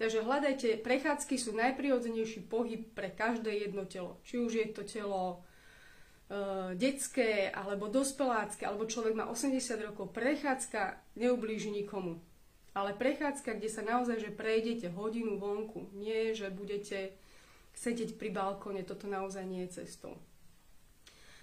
Takže 0.00 0.24
hľadajte, 0.24 0.80
prechádzky 0.80 1.36
sú 1.36 1.52
najprirodzenejší 1.56 2.48
pohyb 2.48 2.88
pre 2.96 3.12
každé 3.12 3.52
jedno 3.68 3.84
telo. 3.84 4.16
Či 4.24 4.40
už 4.40 4.52
je 4.56 4.66
to 4.72 4.84
telo 4.84 5.44
uh, 6.32 6.72
detské 6.72 7.52
alebo 7.52 7.88
dospelácké, 7.92 8.64
alebo 8.64 8.88
človek 8.88 9.12
má 9.12 9.28
80 9.28 9.60
rokov, 9.92 10.12
prechádzka 10.16 11.00
neublíži 11.20 11.68
nikomu. 11.68 12.20
Ale 12.72 12.96
prechádzka, 12.96 13.60
kde 13.60 13.68
sa 13.68 13.84
naozaj, 13.84 14.24
že 14.24 14.30
prejdete 14.32 14.88
hodinu 14.88 15.36
vonku, 15.36 15.92
nie, 15.92 16.32
že 16.32 16.48
budete 16.48 17.12
sedieť 17.76 18.16
pri 18.16 18.32
balkóne, 18.32 18.84
toto 18.88 19.04
naozaj 19.04 19.44
nie 19.44 19.68
je 19.68 19.84
cestou. 19.84 20.16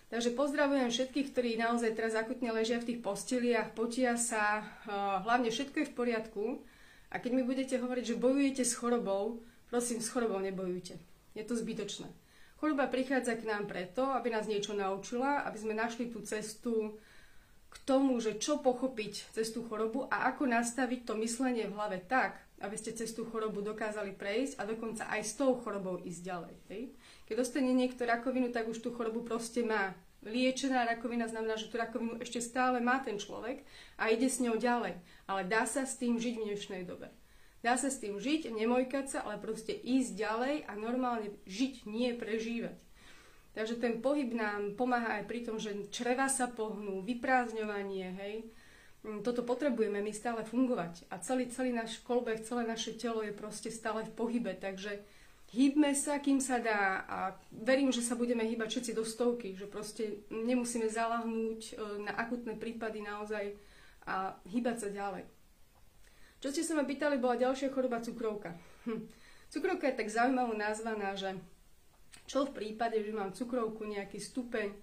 Takže 0.07 0.31
pozdravujem 0.39 0.87
všetkých, 0.87 1.35
ktorí 1.35 1.49
naozaj 1.59 1.91
teraz 1.91 2.15
akutne 2.15 2.55
ležia 2.55 2.79
v 2.79 2.95
tých 2.95 3.03
posteliach, 3.03 3.75
potia 3.75 4.15
sa, 4.15 4.63
uh, 4.63 5.19
hlavne 5.27 5.51
všetko 5.51 5.83
je 5.83 5.89
v 5.91 5.97
poriadku. 5.97 6.43
A 7.11 7.19
keď 7.19 7.31
mi 7.35 7.43
budete 7.43 7.75
hovoriť, 7.75 8.15
že 8.15 8.19
bojujete 8.19 8.63
s 8.63 8.75
chorobou, 8.75 9.43
prosím, 9.67 9.99
s 9.99 10.07
chorobou 10.07 10.39
nebojujte. 10.39 10.95
Je 11.35 11.43
to 11.43 11.59
zbytočné. 11.59 12.07
Choroba 12.57 12.89
prichádza 12.89 13.37
k 13.37 13.45
nám 13.45 13.69
preto, 13.69 14.01
aby 14.15 14.33
nás 14.33 14.49
niečo 14.49 14.73
naučila, 14.73 15.45
aby 15.45 15.57
sme 15.61 15.77
našli 15.77 16.09
tú 16.09 16.25
cestu 16.25 16.97
k 17.69 17.75
tomu, 17.85 18.17
že 18.17 18.39
čo 18.41 18.63
pochopiť 18.63 19.35
cez 19.35 19.53
tú 19.53 19.61
chorobu 19.67 20.09
a 20.09 20.31
ako 20.33 20.49
nastaviť 20.49 21.05
to 21.05 21.13
myslenie 21.21 21.69
v 21.69 21.75
hlave 21.77 22.01
tak, 22.01 22.41
aby 22.57 22.73
ste 22.73 22.97
cez 22.97 23.13
tú 23.13 23.29
chorobu 23.29 23.61
dokázali 23.61 24.17
prejsť 24.17 24.57
a 24.57 24.63
dokonca 24.65 25.05
aj 25.05 25.21
s 25.21 25.37
tou 25.37 25.53
chorobou 25.61 26.01
ísť 26.01 26.21
ďalej. 26.25 26.55
Hej? 26.73 26.83
Keď 27.27 27.35
dostane 27.35 27.75
niekto 27.75 28.07
rakovinu, 28.07 28.55
tak 28.55 28.71
už 28.71 28.79
tú 28.79 28.95
chorobu 28.95 29.21
proste 29.27 29.61
má. 29.61 29.93
Liečená 30.23 30.87
rakovina 30.87 31.27
znamená, 31.27 31.59
že 31.59 31.69
tú 31.69 31.77
rakovinu 31.77 32.17
ešte 32.23 32.41
stále 32.41 32.79
má 32.79 33.03
ten 33.03 33.19
človek 33.19 33.67
a 33.99 34.09
ide 34.09 34.31
s 34.31 34.39
ňou 34.39 34.55
ďalej. 34.55 34.97
Ale 35.27 35.41
dá 35.45 35.67
sa 35.67 35.83
s 35.83 35.99
tým 35.99 36.17
žiť 36.17 36.35
v 36.39 36.45
dnešnej 36.51 36.83
dobe. 36.87 37.11
Dá 37.61 37.75
sa 37.75 37.91
s 37.91 37.99
tým 37.99 38.15
žiť, 38.15 38.53
nemojkať 38.53 39.05
sa, 39.11 39.19
ale 39.27 39.43
proste 39.43 39.75
ísť 39.75 40.11
ďalej 40.15 40.55
a 40.69 40.71
normálne 40.79 41.35
žiť, 41.43 41.83
nie 41.83 42.15
prežívať. 42.15 42.79
Takže 43.57 43.81
ten 43.81 43.99
pohyb 43.99 44.37
nám 44.37 44.77
pomáha 44.77 45.17
aj 45.17 45.25
pri 45.25 45.41
tom, 45.41 45.57
že 45.57 45.89
čreva 45.89 46.29
sa 46.29 46.45
pohnú, 46.45 47.01
vyprázdňovanie, 47.01 48.07
hej. 48.21 48.35
Mm, 49.01 49.25
toto 49.25 49.41
potrebujeme 49.41 49.97
my 49.97 50.13
stále 50.13 50.45
fungovať. 50.45 51.09
A 51.09 51.17
celý, 51.17 51.49
celý 51.49 51.73
náš 51.73 51.97
kolbeh, 52.05 52.37
celé 52.45 52.69
naše 52.69 52.93
telo 52.93 53.25
je 53.25 53.33
proste 53.33 53.73
stále 53.73 54.05
v 54.05 54.13
pohybe, 54.13 54.53
takže 54.53 55.01
hýbme 55.51 55.95
sa, 55.95 56.19
kým 56.19 56.43
sa 56.43 56.59
dá 56.59 57.07
a 57.07 57.17
verím, 57.51 57.91
že 57.91 58.03
sa 58.03 58.19
budeme 58.19 58.43
hýbať 58.43 58.67
všetci 58.77 58.91
do 58.91 59.03
stovky, 59.07 59.55
že 59.55 59.69
proste 59.69 60.27
nemusíme 60.27 60.91
zalahnúť 60.91 61.61
e, 61.63 61.73
na 62.03 62.11
akutné 62.19 62.59
prípady 62.59 62.99
naozaj 62.99 63.55
a 64.03 64.35
hýbať 64.47 64.87
sa 64.87 64.89
ďalej. 64.91 65.23
Čo 66.37 66.53
ste 66.53 66.63
sa 66.63 66.77
ma 66.77 66.85
pýtali, 66.85 67.17
bola 67.17 67.39
ďalšia 67.39 67.71
choroba 67.71 68.03
cukrovka. 68.03 68.53
Hm. 68.85 69.07
Cukrovka 69.47 69.87
je 69.87 69.99
tak 70.03 70.11
zaujímavo 70.11 70.53
nazvaná, 70.53 71.15
že 71.15 71.39
čo 72.27 72.43
v 72.43 72.51
prípade, 72.51 72.99
že 72.99 73.15
mám 73.15 73.31
cukrovku, 73.31 73.87
nejaký 73.87 74.19
stupeň, 74.19 74.75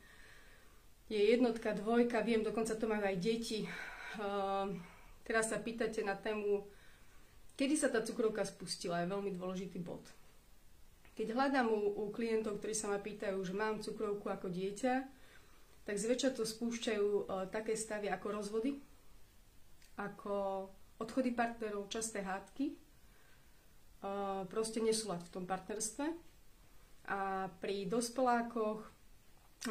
je 1.12 1.20
jednotka, 1.20 1.76
dvojka, 1.76 2.24
viem, 2.24 2.40
dokonca 2.40 2.72
to 2.72 2.88
majú 2.88 3.04
aj 3.04 3.20
deti. 3.20 3.68
Uh, 4.16 4.72
teraz 5.28 5.52
sa 5.52 5.60
pýtate 5.60 6.00
na 6.00 6.16
tému, 6.16 6.64
kedy 7.60 7.76
sa 7.76 7.92
tá 7.92 8.00
cukrovka 8.00 8.40
spustila, 8.48 9.04
je 9.04 9.12
veľmi 9.12 9.36
dôležitý 9.36 9.84
bod. 9.84 10.00
Keď 11.14 11.26
hľadám 11.30 11.70
u, 11.70 11.78
u 11.94 12.04
klientov, 12.10 12.58
ktorí 12.58 12.74
sa 12.74 12.90
ma 12.90 12.98
pýtajú, 12.98 13.38
že 13.46 13.54
mám 13.54 13.78
cukrovku 13.78 14.26
ako 14.26 14.50
dieťa, 14.50 14.94
tak 15.84 15.96
zväčša 15.96 16.34
to 16.34 16.42
spúšťajú 16.42 17.06
uh, 17.06 17.46
také 17.48 17.78
stavy 17.78 18.10
ako 18.10 18.26
rozvody, 18.34 18.82
ako 19.94 20.66
odchody 20.98 21.30
partnerov, 21.30 21.90
časté 21.90 22.22
hádky, 22.22 22.74
proste 24.48 24.84
nesúlad 24.84 25.24
v 25.24 25.32
tom 25.32 25.44
partnerstve. 25.48 26.06
A 27.08 27.48
pri 27.60 27.84
dospelákoch 27.88 28.80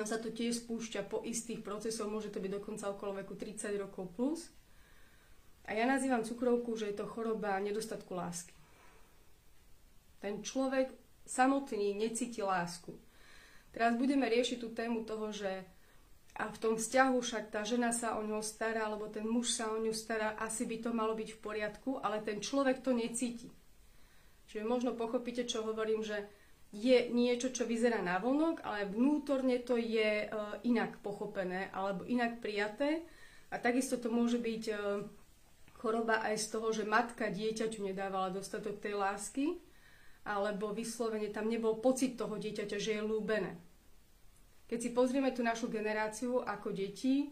sa 0.06 0.18
to 0.18 0.34
tiež 0.34 0.66
spúšťa 0.66 1.06
po 1.06 1.22
istých 1.22 1.62
procesoch, 1.62 2.10
môže 2.10 2.34
to 2.34 2.42
byť 2.42 2.52
dokonca 2.62 2.90
okolo 2.90 3.22
veku 3.22 3.38
30 3.38 3.78
rokov 3.78 4.10
plus. 4.18 4.50
A 5.70 5.78
ja 5.78 5.86
nazývam 5.86 6.26
cukrovku, 6.26 6.76
že 6.76 6.92
je 6.92 6.98
to 6.98 7.06
choroba 7.10 7.62
nedostatku 7.62 8.14
lásky. 8.14 8.54
Ten 10.20 10.42
človek 10.42 10.92
samotný 11.26 11.96
necíti 11.96 12.44
lásku. 12.44 12.96
Teraz 13.74 13.98
budeme 13.98 14.30
riešiť 14.30 14.58
tú 14.62 14.70
tému 14.70 15.08
toho, 15.08 15.34
že 15.34 15.66
a 16.34 16.50
v 16.50 16.58
tom 16.58 16.74
vzťahu 16.82 17.22
však 17.22 17.54
tá 17.54 17.62
žena 17.62 17.94
sa 17.94 18.18
o 18.18 18.26
ňo 18.26 18.42
stará, 18.42 18.90
alebo 18.90 19.06
ten 19.06 19.22
muž 19.22 19.54
sa 19.54 19.70
o 19.70 19.78
ňu 19.78 19.94
stará, 19.94 20.34
asi 20.42 20.66
by 20.66 20.82
to 20.82 20.90
malo 20.90 21.14
byť 21.14 21.30
v 21.30 21.42
poriadku, 21.42 22.02
ale 22.02 22.26
ten 22.26 22.42
človek 22.42 22.82
to 22.82 22.90
necíti. 22.90 23.54
Čiže 24.50 24.66
možno 24.66 24.98
pochopíte, 24.98 25.46
čo 25.46 25.62
hovorím, 25.62 26.02
že 26.02 26.26
je 26.74 27.14
niečo, 27.14 27.54
čo 27.54 27.70
vyzerá 27.70 28.02
na 28.02 28.18
vonok, 28.18 28.66
ale 28.66 28.90
vnútorne 28.90 29.62
to 29.62 29.78
je 29.78 30.26
e, 30.26 30.28
inak 30.66 30.98
pochopené 31.06 31.70
alebo 31.70 32.02
inak 32.10 32.42
prijaté. 32.42 33.06
A 33.54 33.62
takisto 33.62 34.02
to 34.02 34.10
môže 34.10 34.42
byť 34.42 34.64
e, 34.74 34.76
choroba 35.78 36.26
aj 36.26 36.36
z 36.42 36.46
toho, 36.50 36.74
že 36.74 36.90
matka 36.90 37.30
dieťaťu 37.30 37.86
nedávala 37.86 38.34
dostatok 38.34 38.82
tej 38.82 38.98
lásky, 38.98 39.62
alebo 40.24 40.72
vyslovene 40.72 41.28
tam 41.30 41.52
nebol 41.52 41.84
pocit 41.84 42.16
toho 42.16 42.40
dieťaťa, 42.40 42.78
že 42.80 42.92
je 42.96 43.04
lúbené. 43.04 43.60
Keď 44.72 44.80
si 44.80 44.90
pozrieme 44.96 45.36
tú 45.36 45.44
našu 45.44 45.68
generáciu 45.68 46.40
ako 46.40 46.72
deti, 46.72 47.30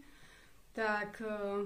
tak 0.76 1.20
uh, 1.24 1.64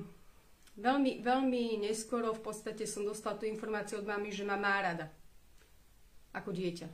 veľmi, 0.79 1.21
veľmi 1.21 1.83
neskoro 1.83 2.31
v 2.31 2.43
podstate 2.43 2.87
som 2.87 3.03
dostala 3.03 3.37
tú 3.37 3.51
informáciu 3.51 3.99
od 3.99 4.07
mami, 4.07 4.31
že 4.31 4.47
ma 4.47 4.55
má 4.55 4.79
rada 4.79 5.11
ako 6.31 6.55
dieťa. 6.55 6.89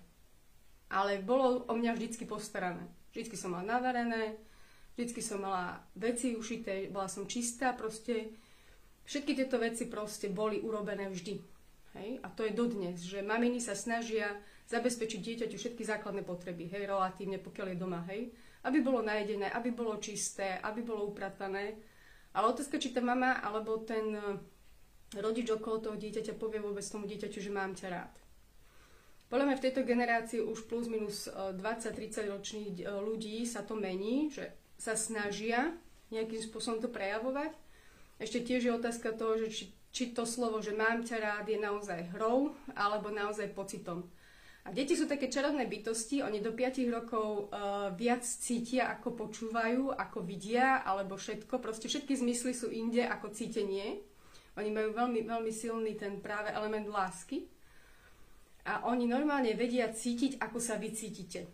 Ale 0.93 1.21
bolo 1.25 1.69
o 1.69 1.75
mňa 1.77 1.93
vždycky 1.97 2.25
postarané. 2.25 2.85
Vždycky 3.13 3.37
som 3.37 3.53
mala 3.53 3.77
navarené, 3.77 4.41
vždycky 4.97 5.21
som 5.21 5.41
mala 5.41 5.85
veci 5.97 6.33
ušité, 6.33 6.89
bola 6.89 7.09
som 7.09 7.29
čistá, 7.29 7.77
proste 7.77 8.33
všetky 9.05 9.37
tieto 9.37 9.61
veci 9.61 9.89
proste 9.89 10.33
boli 10.33 10.61
urobené 10.61 11.13
vždy. 11.13 11.37
Hej? 11.99 12.21
A 12.25 12.33
to 12.33 12.47
je 12.47 12.57
dodnes, 12.57 12.97
že 13.01 13.21
maminy 13.21 13.61
sa 13.61 13.77
snažia 13.77 14.39
zabezpečiť 14.69 15.21
dieťaťu 15.21 15.57
všetky 15.59 15.85
základné 15.85 16.25
potreby, 16.25 16.71
hej, 16.73 16.89
relatívne, 16.89 17.37
pokiaľ 17.37 17.67
je 17.73 17.77
doma, 17.77 18.01
hej 18.09 18.33
aby 18.63 18.79
bolo 18.79 19.03
najedené, 19.03 19.51
aby 19.51 19.75
bolo 19.75 19.99
čisté, 19.99 20.63
aby 20.63 20.87
bolo 20.87 21.11
upratané. 21.11 21.75
Ale 22.33 22.55
otázka, 22.55 22.79
či 22.79 22.95
tá 22.95 23.03
mama 23.03 23.43
alebo 23.43 23.83
ten 23.83 24.15
e, 24.15 24.23
rodič 25.19 25.51
okolo 25.51 25.83
toho 25.83 25.97
dieťaťa 25.99 26.39
povie 26.39 26.63
vôbec 26.63 26.87
tomu 26.87 27.05
dieťaťu, 27.11 27.39
že 27.43 27.53
mám 27.53 27.75
ťa 27.75 27.89
rád. 27.91 28.15
Podľa 29.29 29.47
mňa 29.49 29.57
v 29.59 29.65
tejto 29.65 29.83
generácii 29.83 30.41
už 30.45 30.69
plus 30.69 30.87
minus 30.89 31.27
20-30 31.29 31.93
e, 31.93 32.21
ročných 32.31 32.75
e, 32.81 32.85
ľudí 32.89 33.43
sa 33.45 33.67
to 33.67 33.75
mení, 33.75 34.31
že 34.31 34.55
sa 34.79 34.95
snažia 34.95 35.75
nejakým 36.15 36.41
spôsobom 36.41 36.79
to 36.79 36.89
prejavovať. 36.89 37.53
Ešte 38.23 38.47
tiež 38.47 38.63
je 38.63 38.73
otázka 38.73 39.11
toho, 39.13 39.43
že 39.43 39.49
či 39.51 39.65
či 39.93 40.17
to 40.17 40.25
slovo, 40.25 40.65
že 40.65 40.73
mám 40.73 41.05
ťa 41.05 41.17
rád, 41.21 41.47
je 41.53 41.61
naozaj 41.61 42.17
hrou, 42.17 42.57
alebo 42.73 43.13
naozaj 43.13 43.53
pocitom. 43.53 44.09
A 44.63 44.71
deti 44.73 44.97
sú 44.97 45.05
také 45.05 45.29
čarovné 45.29 45.69
bytosti, 45.69 46.23
oni 46.25 46.41
do 46.41 46.55
5 46.55 46.87
rokov 46.89 47.51
uh, 47.51 47.91
viac 47.93 48.25
cítia, 48.25 48.89
ako 48.95 49.27
počúvajú, 49.27 49.93
ako 49.93 50.19
vidia, 50.25 50.81
alebo 50.87 51.19
všetko. 51.19 51.61
Proste 51.61 51.91
všetky 51.91 52.15
zmysly 52.17 52.57
sú 52.57 52.71
inde 52.71 53.05
ako 53.05 53.35
cítenie. 53.35 54.01
Oni 54.57 54.71
majú 54.71 54.95
veľmi, 54.97 55.27
veľmi 55.27 55.53
silný 55.53 55.99
ten 55.99 56.23
práve 56.23 56.55
element 56.55 56.89
lásky. 56.89 57.45
A 58.63 58.87
oni 58.87 59.11
normálne 59.11 59.51
vedia 59.59 59.91
cítiť, 59.91 60.39
ako 60.39 60.63
sa 60.63 60.79
vy 60.79 60.95
cítite. 60.95 61.51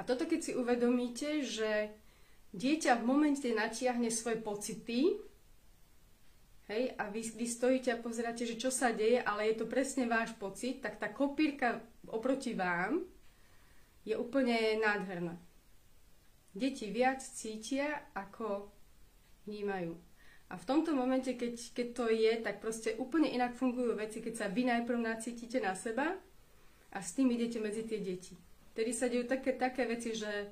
toto 0.00 0.24
keď 0.24 0.40
si 0.40 0.52
uvedomíte, 0.56 1.44
že 1.44 1.92
dieťa 2.56 2.96
v 2.96 3.04
momente 3.04 3.52
natiahne 3.52 4.08
svoje 4.08 4.40
pocity, 4.40 5.20
hej, 6.70 6.94
a 6.94 7.10
vy, 7.10 7.20
vy 7.34 7.46
stojíte 7.50 7.90
a 7.90 7.98
pozeráte, 7.98 8.46
že 8.46 8.54
čo 8.54 8.70
sa 8.70 8.94
deje, 8.94 9.18
ale 9.18 9.50
je 9.50 9.58
to 9.58 9.66
presne 9.66 10.06
váš 10.06 10.30
pocit, 10.38 10.78
tak 10.78 11.02
tá 11.02 11.10
kopírka 11.10 11.82
oproti 12.06 12.54
vám 12.54 13.02
je 14.06 14.14
úplne 14.14 14.78
nádherná. 14.78 15.34
Deti 16.54 16.90
viac 16.90 17.22
cítia, 17.22 18.06
ako 18.14 18.70
vnímajú. 19.50 19.98
A 20.50 20.58
v 20.58 20.66
tomto 20.66 20.90
momente, 20.94 21.30
keď, 21.38 21.54
keď 21.74 21.88
to 21.94 22.04
je, 22.10 22.32
tak 22.42 22.58
proste 22.58 22.98
úplne 22.98 23.30
inak 23.30 23.54
fungujú 23.54 23.94
veci, 23.94 24.18
keď 24.18 24.34
sa 24.34 24.46
vy 24.50 24.66
najprv 24.66 24.98
nacítite 24.98 25.62
na 25.62 25.78
seba 25.78 26.18
a 26.90 26.98
s 26.98 27.14
tým 27.14 27.30
idete 27.30 27.62
medzi 27.62 27.86
tie 27.86 28.02
deti. 28.02 28.34
Tedy 28.74 28.90
sa 28.90 29.06
dejú 29.06 29.30
také, 29.30 29.54
také 29.54 29.86
veci, 29.86 30.10
že 30.10 30.50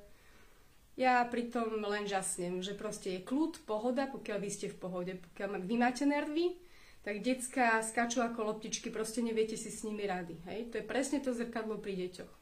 ja 0.95 1.23
pritom 1.27 1.79
len 1.85 2.09
žasnem, 2.09 2.59
že 2.63 2.73
proste 2.75 3.19
je 3.19 3.25
kľud, 3.25 3.63
pohoda, 3.63 4.09
pokiaľ 4.09 4.37
vy 4.41 4.49
ste 4.49 4.67
v 4.71 4.79
pohode. 4.79 5.13
Pokiaľ 5.15 5.63
vy 5.63 5.75
máte 5.79 6.03
nervy, 6.03 6.59
tak 7.03 7.23
detská 7.23 7.79
skáču 7.81 8.19
ako 8.19 8.51
loptičky, 8.51 8.91
proste 8.91 9.23
neviete 9.23 9.55
si 9.55 9.71
s 9.71 9.87
nimi 9.87 10.03
rady. 10.03 10.43
Hej? 10.45 10.59
To 10.71 10.75
je 10.81 10.85
presne 10.85 11.23
to 11.23 11.31
zrkadlo 11.31 11.79
pri 11.79 11.95
deťoch. 12.07 12.33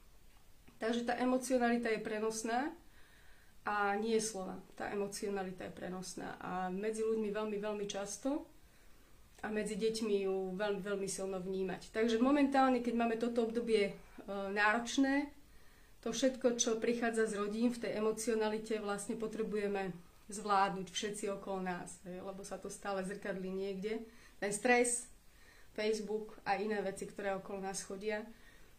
Takže 0.77 1.09
tá 1.09 1.13
emocionalita 1.17 1.89
je 1.89 2.01
prenosná 2.01 2.73
a 3.65 3.97
nie 3.97 4.17
je 4.17 4.23
slova. 4.23 4.57
Tá 4.77 4.89
emocionalita 4.89 5.65
je 5.67 5.73
prenosná 5.73 6.37
a 6.41 6.69
medzi 6.69 7.05
ľuďmi 7.05 7.29
veľmi, 7.33 7.57
veľmi 7.57 7.85
často 7.85 8.45
a 9.41 9.53
medzi 9.53 9.77
deťmi 9.77 10.25
ju 10.25 10.57
veľmi, 10.57 10.81
veľmi 10.81 11.07
silno 11.09 11.37
vnímať. 11.37 11.93
Takže 11.93 12.17
momentálne, 12.17 12.81
keď 12.81 12.93
máme 12.97 13.21
toto 13.21 13.45
obdobie 13.45 13.89
e, 13.89 13.93
náročné, 14.29 15.29
to 16.01 16.13
všetko, 16.13 16.61
čo 16.61 16.77
prichádza 16.77 17.25
z 17.25 17.37
rodín 17.41 17.73
v 17.73 17.81
tej 17.81 17.97
emocionalite, 17.97 18.77
vlastne 18.77 19.17
potrebujeme 19.17 19.91
zvládnuť 20.27 20.87
všetci 20.91 21.25
okolo 21.39 21.63
nás, 21.63 22.03
lebo 22.03 22.43
sa 22.43 22.59
to 22.59 22.67
stále 22.67 23.01
zrkadlí 23.01 23.47
niekde. 23.47 24.03
Ten 24.37 24.51
stres, 24.53 25.07
Facebook 25.77 26.37
a 26.43 26.57
iné 26.57 26.81
veci, 26.81 27.05
ktoré 27.05 27.37
okolo 27.37 27.63
nás 27.63 27.85
chodia. 27.85 28.25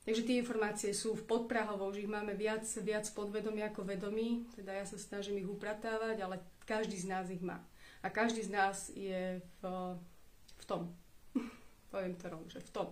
Takže 0.09 0.25
tie 0.25 0.41
informácie 0.41 0.91
sú 0.97 1.15
v 1.15 1.27
podprahovou, 1.29 1.93
že 1.93 2.01
ich 2.05 2.11
máme 2.11 2.33
viac, 2.33 2.65
viac 2.81 3.05
podvedomí 3.13 3.61
ako 3.61 3.85
vedomí, 3.85 4.49
teda 4.57 4.73
ja 4.73 4.85
sa 4.89 4.97
snažím 4.97 5.45
ich 5.45 5.49
upratávať, 5.49 6.25
ale 6.25 6.41
každý 6.65 6.97
z 6.97 7.07
nás 7.13 7.29
ich 7.29 7.45
má. 7.45 7.61
A 8.01 8.09
každý 8.09 8.41
z 8.41 8.51
nás 8.51 8.89
je 8.97 9.37
v, 9.61 9.63
v 10.59 10.65
tom. 10.65 10.97
Poviem 11.93 12.17
to 12.17 12.25
rovno, 12.33 12.49
že 12.49 12.65
v 12.65 12.71
tom. 12.73 12.89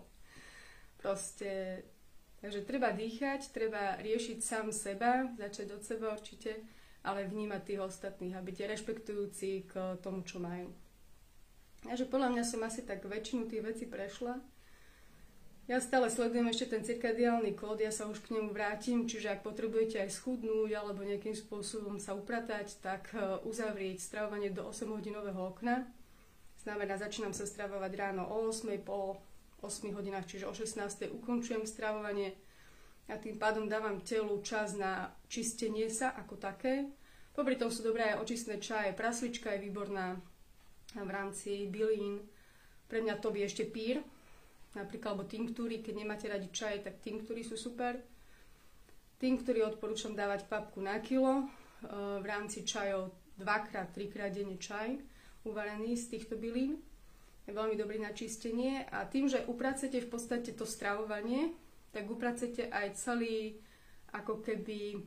Proste 1.01 1.83
Takže 2.47 2.63
treba 2.63 2.95
dýchať, 2.95 3.51
treba 3.51 3.99
riešiť 3.99 4.39
sám 4.39 4.71
seba, 4.71 5.27
začať 5.35 5.75
od 5.75 5.83
seba 5.83 6.15
určite, 6.15 6.63
ale 7.03 7.27
vnímať 7.27 7.59
tých 7.67 7.83
ostatných 7.83 8.39
a 8.39 8.47
byť 8.47 8.71
rešpektujúci 8.71 9.67
k 9.67 9.99
tomu, 9.99 10.23
čo 10.23 10.39
majú. 10.39 10.71
Takže 11.83 12.07
podľa 12.07 12.39
mňa 12.39 12.45
som 12.47 12.63
asi 12.63 12.87
tak 12.87 13.03
väčšinu 13.03 13.51
tých 13.51 13.67
vecí 13.67 13.91
prešla. 13.91 14.39
Ja 15.67 15.83
stále 15.83 16.07
sledujem 16.07 16.47
ešte 16.47 16.79
ten 16.79 16.87
cirkadiálny 16.87 17.59
kód, 17.59 17.83
ja 17.83 17.91
sa 17.91 18.07
už 18.07 18.23
k 18.23 18.39
nemu 18.39 18.55
vrátim, 18.55 19.11
čiže 19.11 19.35
ak 19.35 19.43
potrebujete 19.43 20.07
aj 20.07 20.15
schudnúť 20.15 20.71
alebo 20.71 21.03
nejakým 21.03 21.35
spôsobom 21.35 21.99
sa 21.99 22.15
upratať, 22.15 22.79
tak 22.79 23.11
e, 23.11 23.43
uzavrieť 23.43 23.99
stravovanie 23.99 24.55
do 24.55 24.71
8-hodinového 24.71 25.51
okna. 25.51 25.91
Znamená, 26.63 26.95
začínam 26.95 27.35
sa 27.35 27.43
stravovať 27.43 27.91
ráno 27.99 28.31
o 28.31 28.55
8, 28.55 28.71
po 28.87 29.19
8 29.63 29.95
hodinách, 29.97 30.29
čiže 30.29 30.49
o 30.49 30.53
16. 30.53 31.13
ukončujem 31.13 31.65
stravovanie 31.65 32.37
a 33.07 33.15
tým 33.17 33.39
pádom 33.39 33.71
dávam 33.71 34.03
telu 34.03 34.35
čas 34.43 34.75
na 34.75 35.15
čistenie 35.31 35.87
sa 35.87 36.11
ako 36.19 36.35
také. 36.37 36.91
Popri 37.31 37.55
tom 37.55 37.71
sú 37.71 37.87
dobré 37.87 38.11
aj 38.11 38.21
očistné 38.27 38.59
čaje, 38.59 38.97
praslička 38.97 39.55
je 39.55 39.65
výborná 39.69 40.19
v 40.97 41.11
rámci 41.11 41.71
bylín. 41.71 42.25
Pre 42.91 42.99
mňa 43.03 43.21
to 43.23 43.31
je 43.35 43.47
ešte 43.47 43.65
pír, 43.69 44.03
napríklad, 44.75 45.15
alebo 45.15 45.29
tinktúry, 45.29 45.83
keď 45.83 45.95
nemáte 45.95 46.27
radi 46.27 46.49
čaje, 46.51 46.83
tak 46.83 47.03
tinktúry 47.03 47.47
sú 47.47 47.55
super. 47.55 47.99
Tinktúry 49.17 49.63
odporúčam 49.63 50.13
dávať 50.13 50.49
papku 50.51 50.83
na 50.83 51.01
kilo, 51.01 51.43
e, 51.43 51.45
v 52.21 52.27
rámci 52.27 52.63
čajov 52.63 53.13
dvakrát, 53.37 53.93
trikrát 53.93 54.33
denne 54.33 54.61
čaj 54.61 54.97
uvarený 55.47 55.95
z 55.97 56.17
týchto 56.17 56.37
bylín 56.37 56.81
veľmi 57.55 57.79
dobrý 57.79 58.03
na 58.03 58.11
čistenie 58.11 58.83
a 58.91 59.07
tým, 59.07 59.31
že 59.31 59.47
upracete 59.47 60.03
v 60.03 60.09
podstate 60.11 60.51
to 60.51 60.67
stravovanie, 60.67 61.55
tak 61.95 62.11
upracete 62.11 62.67
aj 62.67 62.99
celý 62.99 63.63
ako 64.11 64.43
keby 64.43 64.81
e, 64.95 64.99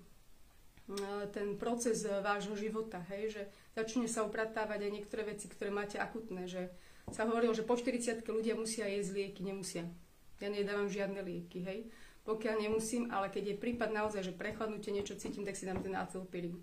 ten 1.36 1.60
proces 1.60 2.08
vášho 2.08 2.56
života, 2.56 3.04
hej, 3.12 3.36
že 3.36 3.42
začne 3.76 4.08
sa 4.08 4.24
upratávať 4.24 4.88
aj 4.88 4.92
niektoré 4.92 5.28
veci, 5.28 5.52
ktoré 5.52 5.68
máte 5.68 6.00
akutné, 6.00 6.48
že 6.48 6.72
sa 7.12 7.28
hovorilo, 7.28 7.52
že 7.52 7.68
po 7.68 7.76
40 7.76 8.24
ľudia 8.24 8.56
musia 8.56 8.88
jesť 8.88 9.12
lieky, 9.20 9.42
nemusia. 9.44 9.84
Ja 10.40 10.48
nedávam 10.48 10.88
žiadne 10.88 11.20
lieky, 11.20 11.60
hej. 11.68 11.80
Pokiaľ 12.24 12.56
nemusím, 12.62 13.10
ale 13.10 13.34
keď 13.34 13.56
je 13.56 13.62
prípad 13.62 13.90
naozaj, 13.92 14.22
že 14.32 14.38
prechladnutie 14.38 14.94
niečo 14.94 15.18
cítim, 15.18 15.44
tak 15.44 15.58
si 15.58 15.66
dám 15.66 15.82
ten 15.82 15.98
acylpirín. 15.98 16.62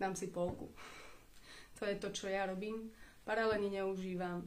Dám 0.00 0.16
si 0.16 0.32
polku. 0.32 0.72
To 1.82 1.90
je 1.90 1.98
to, 1.98 2.14
čo 2.14 2.30
ja 2.30 2.46
robím. 2.46 2.94
Paralelne 3.26 3.66
neužívam 3.66 4.46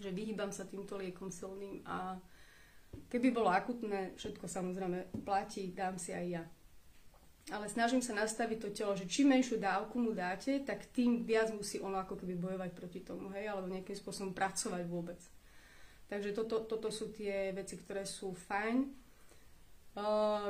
že 0.00 0.10
vyhýbam 0.10 0.48
sa 0.50 0.64
týmto 0.64 0.96
liekom 0.96 1.28
silným 1.28 1.84
a 1.84 2.16
keby 3.12 3.30
bolo 3.30 3.52
akutné, 3.52 4.16
všetko 4.16 4.48
samozrejme 4.48 5.22
platí, 5.22 5.70
dám 5.70 6.00
si 6.00 6.10
aj 6.16 6.26
ja. 6.26 6.44
Ale 7.50 7.66
snažím 7.66 8.00
sa 8.00 8.14
nastaviť 8.14 8.58
to 8.62 8.68
telo, 8.70 8.92
že 8.94 9.10
čím 9.10 9.34
menšiu 9.34 9.58
dávku 9.58 9.98
mu 9.98 10.12
dáte, 10.14 10.62
tak 10.62 10.86
tým 10.92 11.26
viac 11.26 11.50
musí 11.50 11.82
ono 11.82 11.98
ako 11.98 12.20
keby 12.20 12.34
bojovať 12.38 12.70
proti 12.72 13.00
tomu, 13.02 13.32
hej, 13.34 13.50
alebo 13.50 13.66
nejakým 13.66 13.96
spôsobom 13.96 14.32
pracovať 14.36 14.82
vôbec. 14.86 15.18
Takže 16.10 16.34
toto, 16.34 16.66
toto 16.66 16.90
sú 16.90 17.10
tie 17.14 17.54
veci, 17.54 17.78
ktoré 17.78 18.02
sú 18.02 18.34
fajn. 18.34 18.86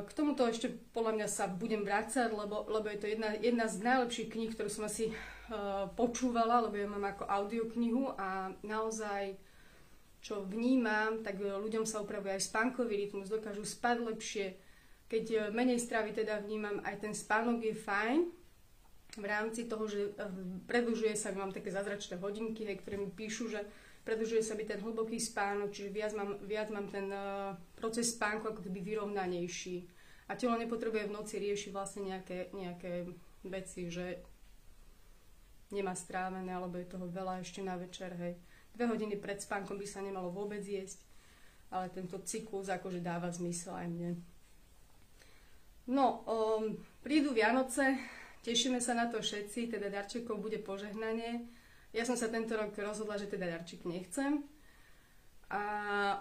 K 0.05 0.11
tomuto 0.13 0.45
ešte 0.45 0.69
podľa 0.93 1.17
mňa 1.17 1.29
sa 1.33 1.49
budem 1.49 1.81
vrácať, 1.81 2.29
lebo, 2.29 2.69
lebo 2.69 2.93
je 2.93 2.99
to 3.01 3.09
jedna, 3.09 3.33
jedna 3.41 3.67
z 3.73 3.81
najlepších 3.81 4.29
kníh, 4.37 4.53
ktorú 4.53 4.69
som 4.69 4.85
asi 4.85 5.09
uh, 5.09 5.89
počúvala, 5.97 6.61
lebo 6.69 6.77
ja 6.77 6.85
mám 6.85 7.01
ako 7.09 7.25
audioknihu 7.25 8.21
a 8.21 8.53
naozaj 8.61 9.41
čo 10.21 10.45
vnímam, 10.45 11.25
tak 11.25 11.41
ľuďom 11.41 11.89
sa 11.89 12.05
upravuje 12.05 12.37
aj 12.37 12.53
spánkový 12.53 13.09
rytmus, 13.09 13.33
dokážu 13.33 13.65
spať 13.65 13.97
lepšie. 14.13 14.47
Keď 15.09 15.25
uh, 15.33 15.41
menej 15.57 15.81
stravy 15.81 16.13
teda 16.13 16.45
vnímam, 16.45 16.85
aj 16.85 17.01
ten 17.01 17.17
spánok 17.17 17.65
je 17.65 17.73
fajn, 17.73 18.21
v 19.11 19.27
rámci 19.27 19.67
toho, 19.67 19.89
že 19.89 20.13
uh, 20.21 20.29
predlžuje 20.69 21.17
sa, 21.17 21.33
mám 21.33 21.57
také 21.57 21.73
zázračné 21.73 22.21
hodinky, 22.21 22.69
ktoré 22.77 23.01
mi 23.01 23.09
píšu, 23.09 23.49
že 23.49 23.65
predlžuje 24.11 24.43
sa 24.43 24.59
mi 24.59 24.67
ten 24.67 24.83
hlboký 24.83 25.23
spánok, 25.23 25.71
čiže 25.71 25.95
viac 25.95 26.11
mám, 26.19 26.35
viac 26.43 26.67
mám 26.75 26.91
ten 26.91 27.07
uh, 27.15 27.55
proces 27.79 28.11
spánku 28.11 28.51
ako 28.51 28.67
keby 28.67 28.83
vyrovnanejší. 28.83 29.87
A 30.27 30.35
telo 30.35 30.59
nepotrebuje 30.59 31.07
v 31.07 31.15
noci 31.15 31.39
riešiť 31.39 31.71
vlastne 31.71 32.11
nejaké, 32.11 32.51
nejaké 32.51 33.07
veci, 33.47 33.87
že 33.87 34.19
nemá 35.71 35.95
strávené, 35.95 36.51
alebo 36.51 36.75
je 36.83 36.91
toho 36.91 37.07
veľa 37.07 37.39
ešte 37.47 37.63
na 37.63 37.79
večer, 37.79 38.11
hej. 38.19 38.35
Dve 38.75 38.91
hodiny 38.91 39.15
pred 39.15 39.39
spánkom 39.39 39.79
by 39.79 39.87
sa 39.87 40.03
nemalo 40.03 40.35
vôbec 40.35 40.63
jesť, 40.67 41.07
ale 41.71 41.87
tento 41.95 42.19
cyklus 42.27 42.67
akože 42.67 42.99
dáva 42.99 43.31
zmysel 43.31 43.79
aj 43.79 43.87
mne. 43.87 44.11
No, 45.87 46.27
um, 46.27 46.83
prídu 47.07 47.31
Vianoce, 47.31 47.95
tešíme 48.43 48.83
sa 48.83 48.99
na 48.99 49.07
to 49.07 49.23
všetci, 49.23 49.71
teda 49.71 49.87
darčekov 49.87 50.43
bude 50.43 50.59
požehnanie. 50.59 51.47
Ja 51.91 52.07
som 52.07 52.15
sa 52.15 52.31
tento 52.31 52.55
rok 52.55 52.71
rozhodla, 52.79 53.19
že 53.19 53.27
teda 53.27 53.51
darček 53.51 53.83
nechcem. 53.83 54.47
A 55.51 55.63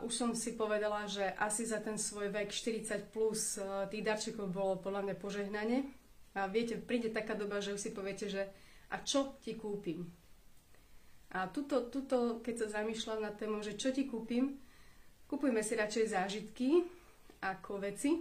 už 0.01 0.13
som 0.13 0.29
si 0.33 0.57
povedala, 0.57 1.05
že 1.05 1.21
asi 1.37 1.61
za 1.61 1.77
ten 1.77 2.01
svoj 2.01 2.33
vek 2.33 2.49
40 2.49 3.13
plus 3.13 3.61
eh, 3.61 3.85
tých 3.93 4.01
darčekov 4.01 4.49
bolo 4.49 4.81
podľa 4.81 5.05
mňa 5.05 5.15
požehnanie. 5.21 5.85
A 6.33 6.49
viete, 6.49 6.81
príde 6.81 7.13
taká 7.13 7.37
doba, 7.37 7.61
že 7.61 7.77
už 7.77 7.81
si 7.81 7.91
poviete, 7.93 8.25
že 8.25 8.49
a 8.89 9.01
čo 9.05 9.37
ti 9.37 9.53
kúpim? 9.53 10.09
A 11.29 11.45
tuto, 11.53 11.85
tuto 11.93 12.41
keď 12.41 12.65
sa 12.65 12.81
zamýšľam 12.81 13.21
na 13.21 13.29
tému, 13.29 13.61
že 13.61 13.77
čo 13.77 13.93
ti 13.93 14.09
kúpim, 14.09 14.57
kúpujme 15.29 15.61
si 15.61 15.77
radšej 15.77 16.05
zážitky 16.09 16.81
ako 17.45 17.85
veci, 17.85 18.17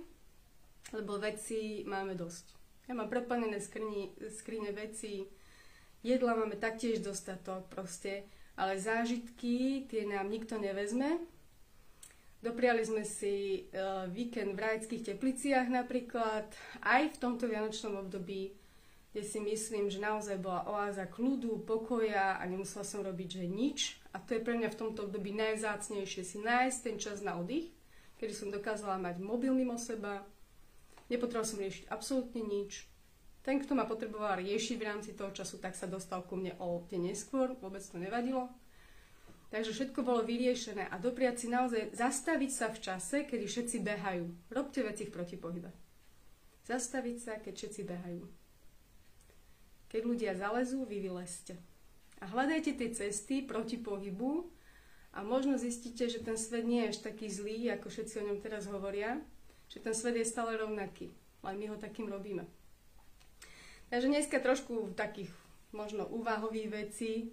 lebo 0.93 1.17
veci 1.17 1.89
máme 1.89 2.13
dosť. 2.13 2.45
Ja 2.85 2.93
mám 2.93 3.09
preplnené 3.09 3.61
skrine 4.29 4.71
veci, 4.77 5.25
Jedla 6.07 6.39
máme 6.39 6.55
taktiež 6.55 7.03
dostatok, 7.03 7.67
proste 7.67 8.27
ale 8.59 8.75
zážitky 8.75 9.87
tie 9.87 10.03
nám 10.03 10.27
nikto 10.27 10.59
nevezme. 10.59 11.23
Dopriali 12.39 12.87
sme 12.87 13.03
si 13.03 13.67
uh, 13.71 14.07
víkend 14.11 14.55
v 14.55 14.63
rajských 14.63 15.15
tepliciach 15.15 15.67
napríklad, 15.67 16.47
aj 16.87 17.03
v 17.15 17.21
tomto 17.23 17.51
vianočnom 17.51 17.99
období, 17.99 18.55
kde 19.11 19.23
si 19.27 19.43
myslím, 19.43 19.91
že 19.91 19.99
naozaj 19.99 20.39
bola 20.39 20.63
oáza 20.71 21.11
kľudu, 21.11 21.67
pokoja 21.67 22.39
a 22.39 22.43
nemusela 22.47 22.87
som 22.87 23.03
robiť, 23.03 23.43
že 23.43 23.47
nič. 23.51 23.79
A 24.15 24.23
to 24.23 24.39
je 24.39 24.45
pre 24.45 24.55
mňa 24.55 24.71
v 24.71 24.81
tomto 24.87 25.11
období 25.11 25.35
najvzácnejšie 25.35 26.23
si 26.23 26.39
nájsť 26.39 26.79
ten 26.83 26.97
čas 27.03 27.19
na 27.27 27.35
oddych, 27.39 27.75
kedy 28.23 28.31
som 28.35 28.55
dokázala 28.55 29.03
mať 29.03 29.19
mobil 29.19 29.51
mimo 29.55 29.75
seba, 29.75 30.23
nepotrebovala 31.11 31.47
som 31.47 31.59
riešiť 31.59 31.91
absolútne 31.91 32.43
nič. 32.47 32.87
Ten, 33.49 33.65
kto 33.65 33.73
ma 33.73 33.89
potreboval 33.89 34.45
riešiť 34.45 34.77
v 34.77 34.85
rámci 34.93 35.17
toho 35.17 35.33
času, 35.33 35.57
tak 35.57 35.73
sa 35.73 35.89
dostal 35.89 36.21
ku 36.21 36.37
mne 36.37 36.53
o 36.61 36.85
deň 36.85 37.17
neskôr, 37.17 37.57
vôbec 37.57 37.81
to 37.81 37.97
nevadilo. 37.97 38.45
Takže 39.49 39.73
všetko 39.73 40.05
bolo 40.05 40.21
vyriešené 40.21 40.85
a 40.93 41.01
dopriať 41.01 41.41
si 41.41 41.47
naozaj 41.49 41.97
zastaviť 41.97 42.51
sa 42.53 42.69
v 42.69 42.79
čase, 42.85 43.25
kedy 43.25 43.49
všetci 43.49 43.81
behajú. 43.81 44.29
Robte 44.53 44.85
veci 44.85 45.09
v 45.09 45.17
protipohybe. 45.17 45.73
Zastaviť 46.69 47.17
sa, 47.17 47.33
keď 47.41 47.55
všetci 47.57 47.83
behajú. 47.89 48.29
Keď 49.89 50.03
ľudia 50.05 50.37
zalezú, 50.37 50.85
vy 50.85 51.09
vylezte. 51.09 51.57
A 52.21 52.29
hľadajte 52.29 52.77
tie 52.77 52.93
cesty 52.93 53.41
proti 53.41 53.81
pohybu 53.81 54.45
a 55.17 55.25
možno 55.25 55.57
zistíte, 55.57 56.05
že 56.05 56.21
ten 56.21 56.37
svet 56.37 56.69
nie 56.69 56.85
je 56.85 56.93
až 56.93 56.99
taký 57.01 57.33
zlý, 57.33 57.73
ako 57.73 57.89
všetci 57.89 58.15
o 58.21 58.27
ňom 58.29 58.45
teraz 58.45 58.69
hovoria, 58.69 59.17
že 59.73 59.81
ten 59.81 59.97
svet 59.97 60.21
je 60.21 60.29
stále 60.29 60.53
rovnaký, 60.61 61.17
len 61.49 61.57
my 61.57 61.73
ho 61.73 61.81
takým 61.81 62.13
robíme. 62.13 62.58
Takže 63.89 64.07
dneska 64.09 64.37
trošku 64.37 64.93
takých 64.93 65.33
možno 65.73 66.05
úvahových 66.05 66.69
vecí, 66.69 67.33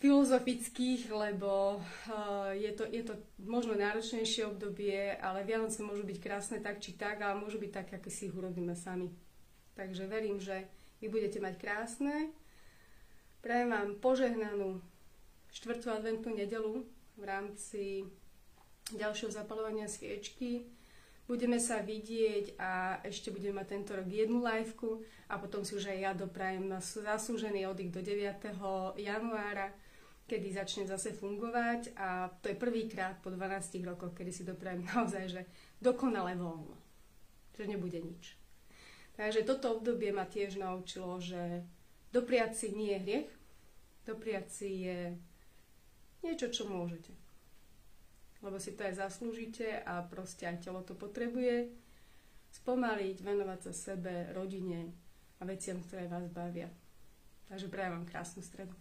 filozofických, 0.00 1.12
lebo 1.12 1.76
uh, 1.76 2.56
je, 2.56 2.72
to, 2.72 2.88
je 2.88 3.04
to 3.04 3.20
možno 3.44 3.76
náročnejšie 3.76 4.48
obdobie, 4.48 5.12
ale 5.20 5.44
Vianoce 5.44 5.84
môžu 5.84 6.08
byť 6.08 6.18
krásne 6.24 6.56
tak 6.56 6.80
či 6.80 6.96
tak, 6.96 7.20
ale 7.20 7.36
môžu 7.36 7.60
byť 7.60 7.72
tak, 7.72 7.88
ako 8.00 8.08
si 8.08 8.32
ich 8.32 8.36
urobíme 8.36 8.72
sami. 8.72 9.12
Takže 9.76 10.08
verím, 10.08 10.40
že 10.40 10.64
ich 11.04 11.12
budete 11.12 11.36
mať 11.40 11.54
krásne. 11.60 12.32
Prajem 13.44 13.72
vám 13.72 13.88
požehnanú 14.00 14.80
štvrtú 15.52 15.92
adventnú 15.92 16.32
nedelu 16.32 16.84
v 17.20 17.22
rámci 17.24 18.08
ďalšieho 18.96 19.32
zapalovania 19.32 19.84
sviečky. 19.84 20.64
Budeme 21.30 21.62
sa 21.62 21.78
vidieť 21.78 22.58
a 22.58 22.98
ešte 23.06 23.30
budeme 23.30 23.62
mať 23.62 23.66
tento 23.70 23.94
rok 23.94 24.10
jednu 24.10 24.42
liveku 24.42 24.98
a 25.30 25.38
potom 25.38 25.62
si 25.62 25.78
už 25.78 25.94
aj 25.94 25.98
ja 26.02 26.10
doprajem 26.10 26.74
zaslúžený 26.82 27.70
oddych 27.70 27.94
do 27.94 28.02
9. 28.02 28.50
januára 28.98 29.70
kedy 30.30 30.54
začne 30.54 30.86
zase 30.86 31.10
fungovať 31.10 31.90
a 31.98 32.30
to 32.38 32.54
je 32.54 32.54
prvýkrát 32.54 33.18
po 33.18 33.34
12 33.34 33.82
rokoch, 33.82 34.14
kedy 34.14 34.30
si 34.30 34.46
doprajem 34.46 34.86
naozaj, 34.94 35.26
že 35.26 35.42
dokonale 35.82 36.38
voľno. 36.38 36.78
Že 37.58 37.74
nebude 37.74 37.98
nič. 37.98 38.38
Takže 39.18 39.42
toto 39.42 39.74
obdobie 39.74 40.14
ma 40.14 40.30
tiež 40.30 40.62
naučilo, 40.62 41.18
že 41.18 41.66
dopriať 42.14 42.54
si 42.54 42.68
nie 42.78 42.94
je 42.94 43.02
hriech, 43.02 43.30
dopriať 44.06 44.46
si 44.54 44.86
je 44.86 44.98
niečo, 46.22 46.46
čo 46.54 46.70
môžete. 46.70 47.10
Lebo 48.40 48.56
si 48.56 48.72
to 48.72 48.84
aj 48.84 49.00
zaslúžite 49.04 49.84
a 49.84 50.00
proste 50.04 50.48
aj 50.48 50.64
telo 50.64 50.80
to 50.80 50.96
potrebuje. 50.96 51.68
Spomaliť, 52.50 53.16
venovať 53.22 53.60
sa 53.70 53.72
sebe, 53.94 54.32
rodine 54.32 54.90
a 55.38 55.46
veciam, 55.46 55.78
ktoré 55.84 56.10
vás 56.10 56.26
bavia. 56.32 56.72
Takže 57.46 57.68
prajem 57.68 58.00
vám 58.00 58.08
krásnu 58.08 58.42
stredu. 58.42 58.74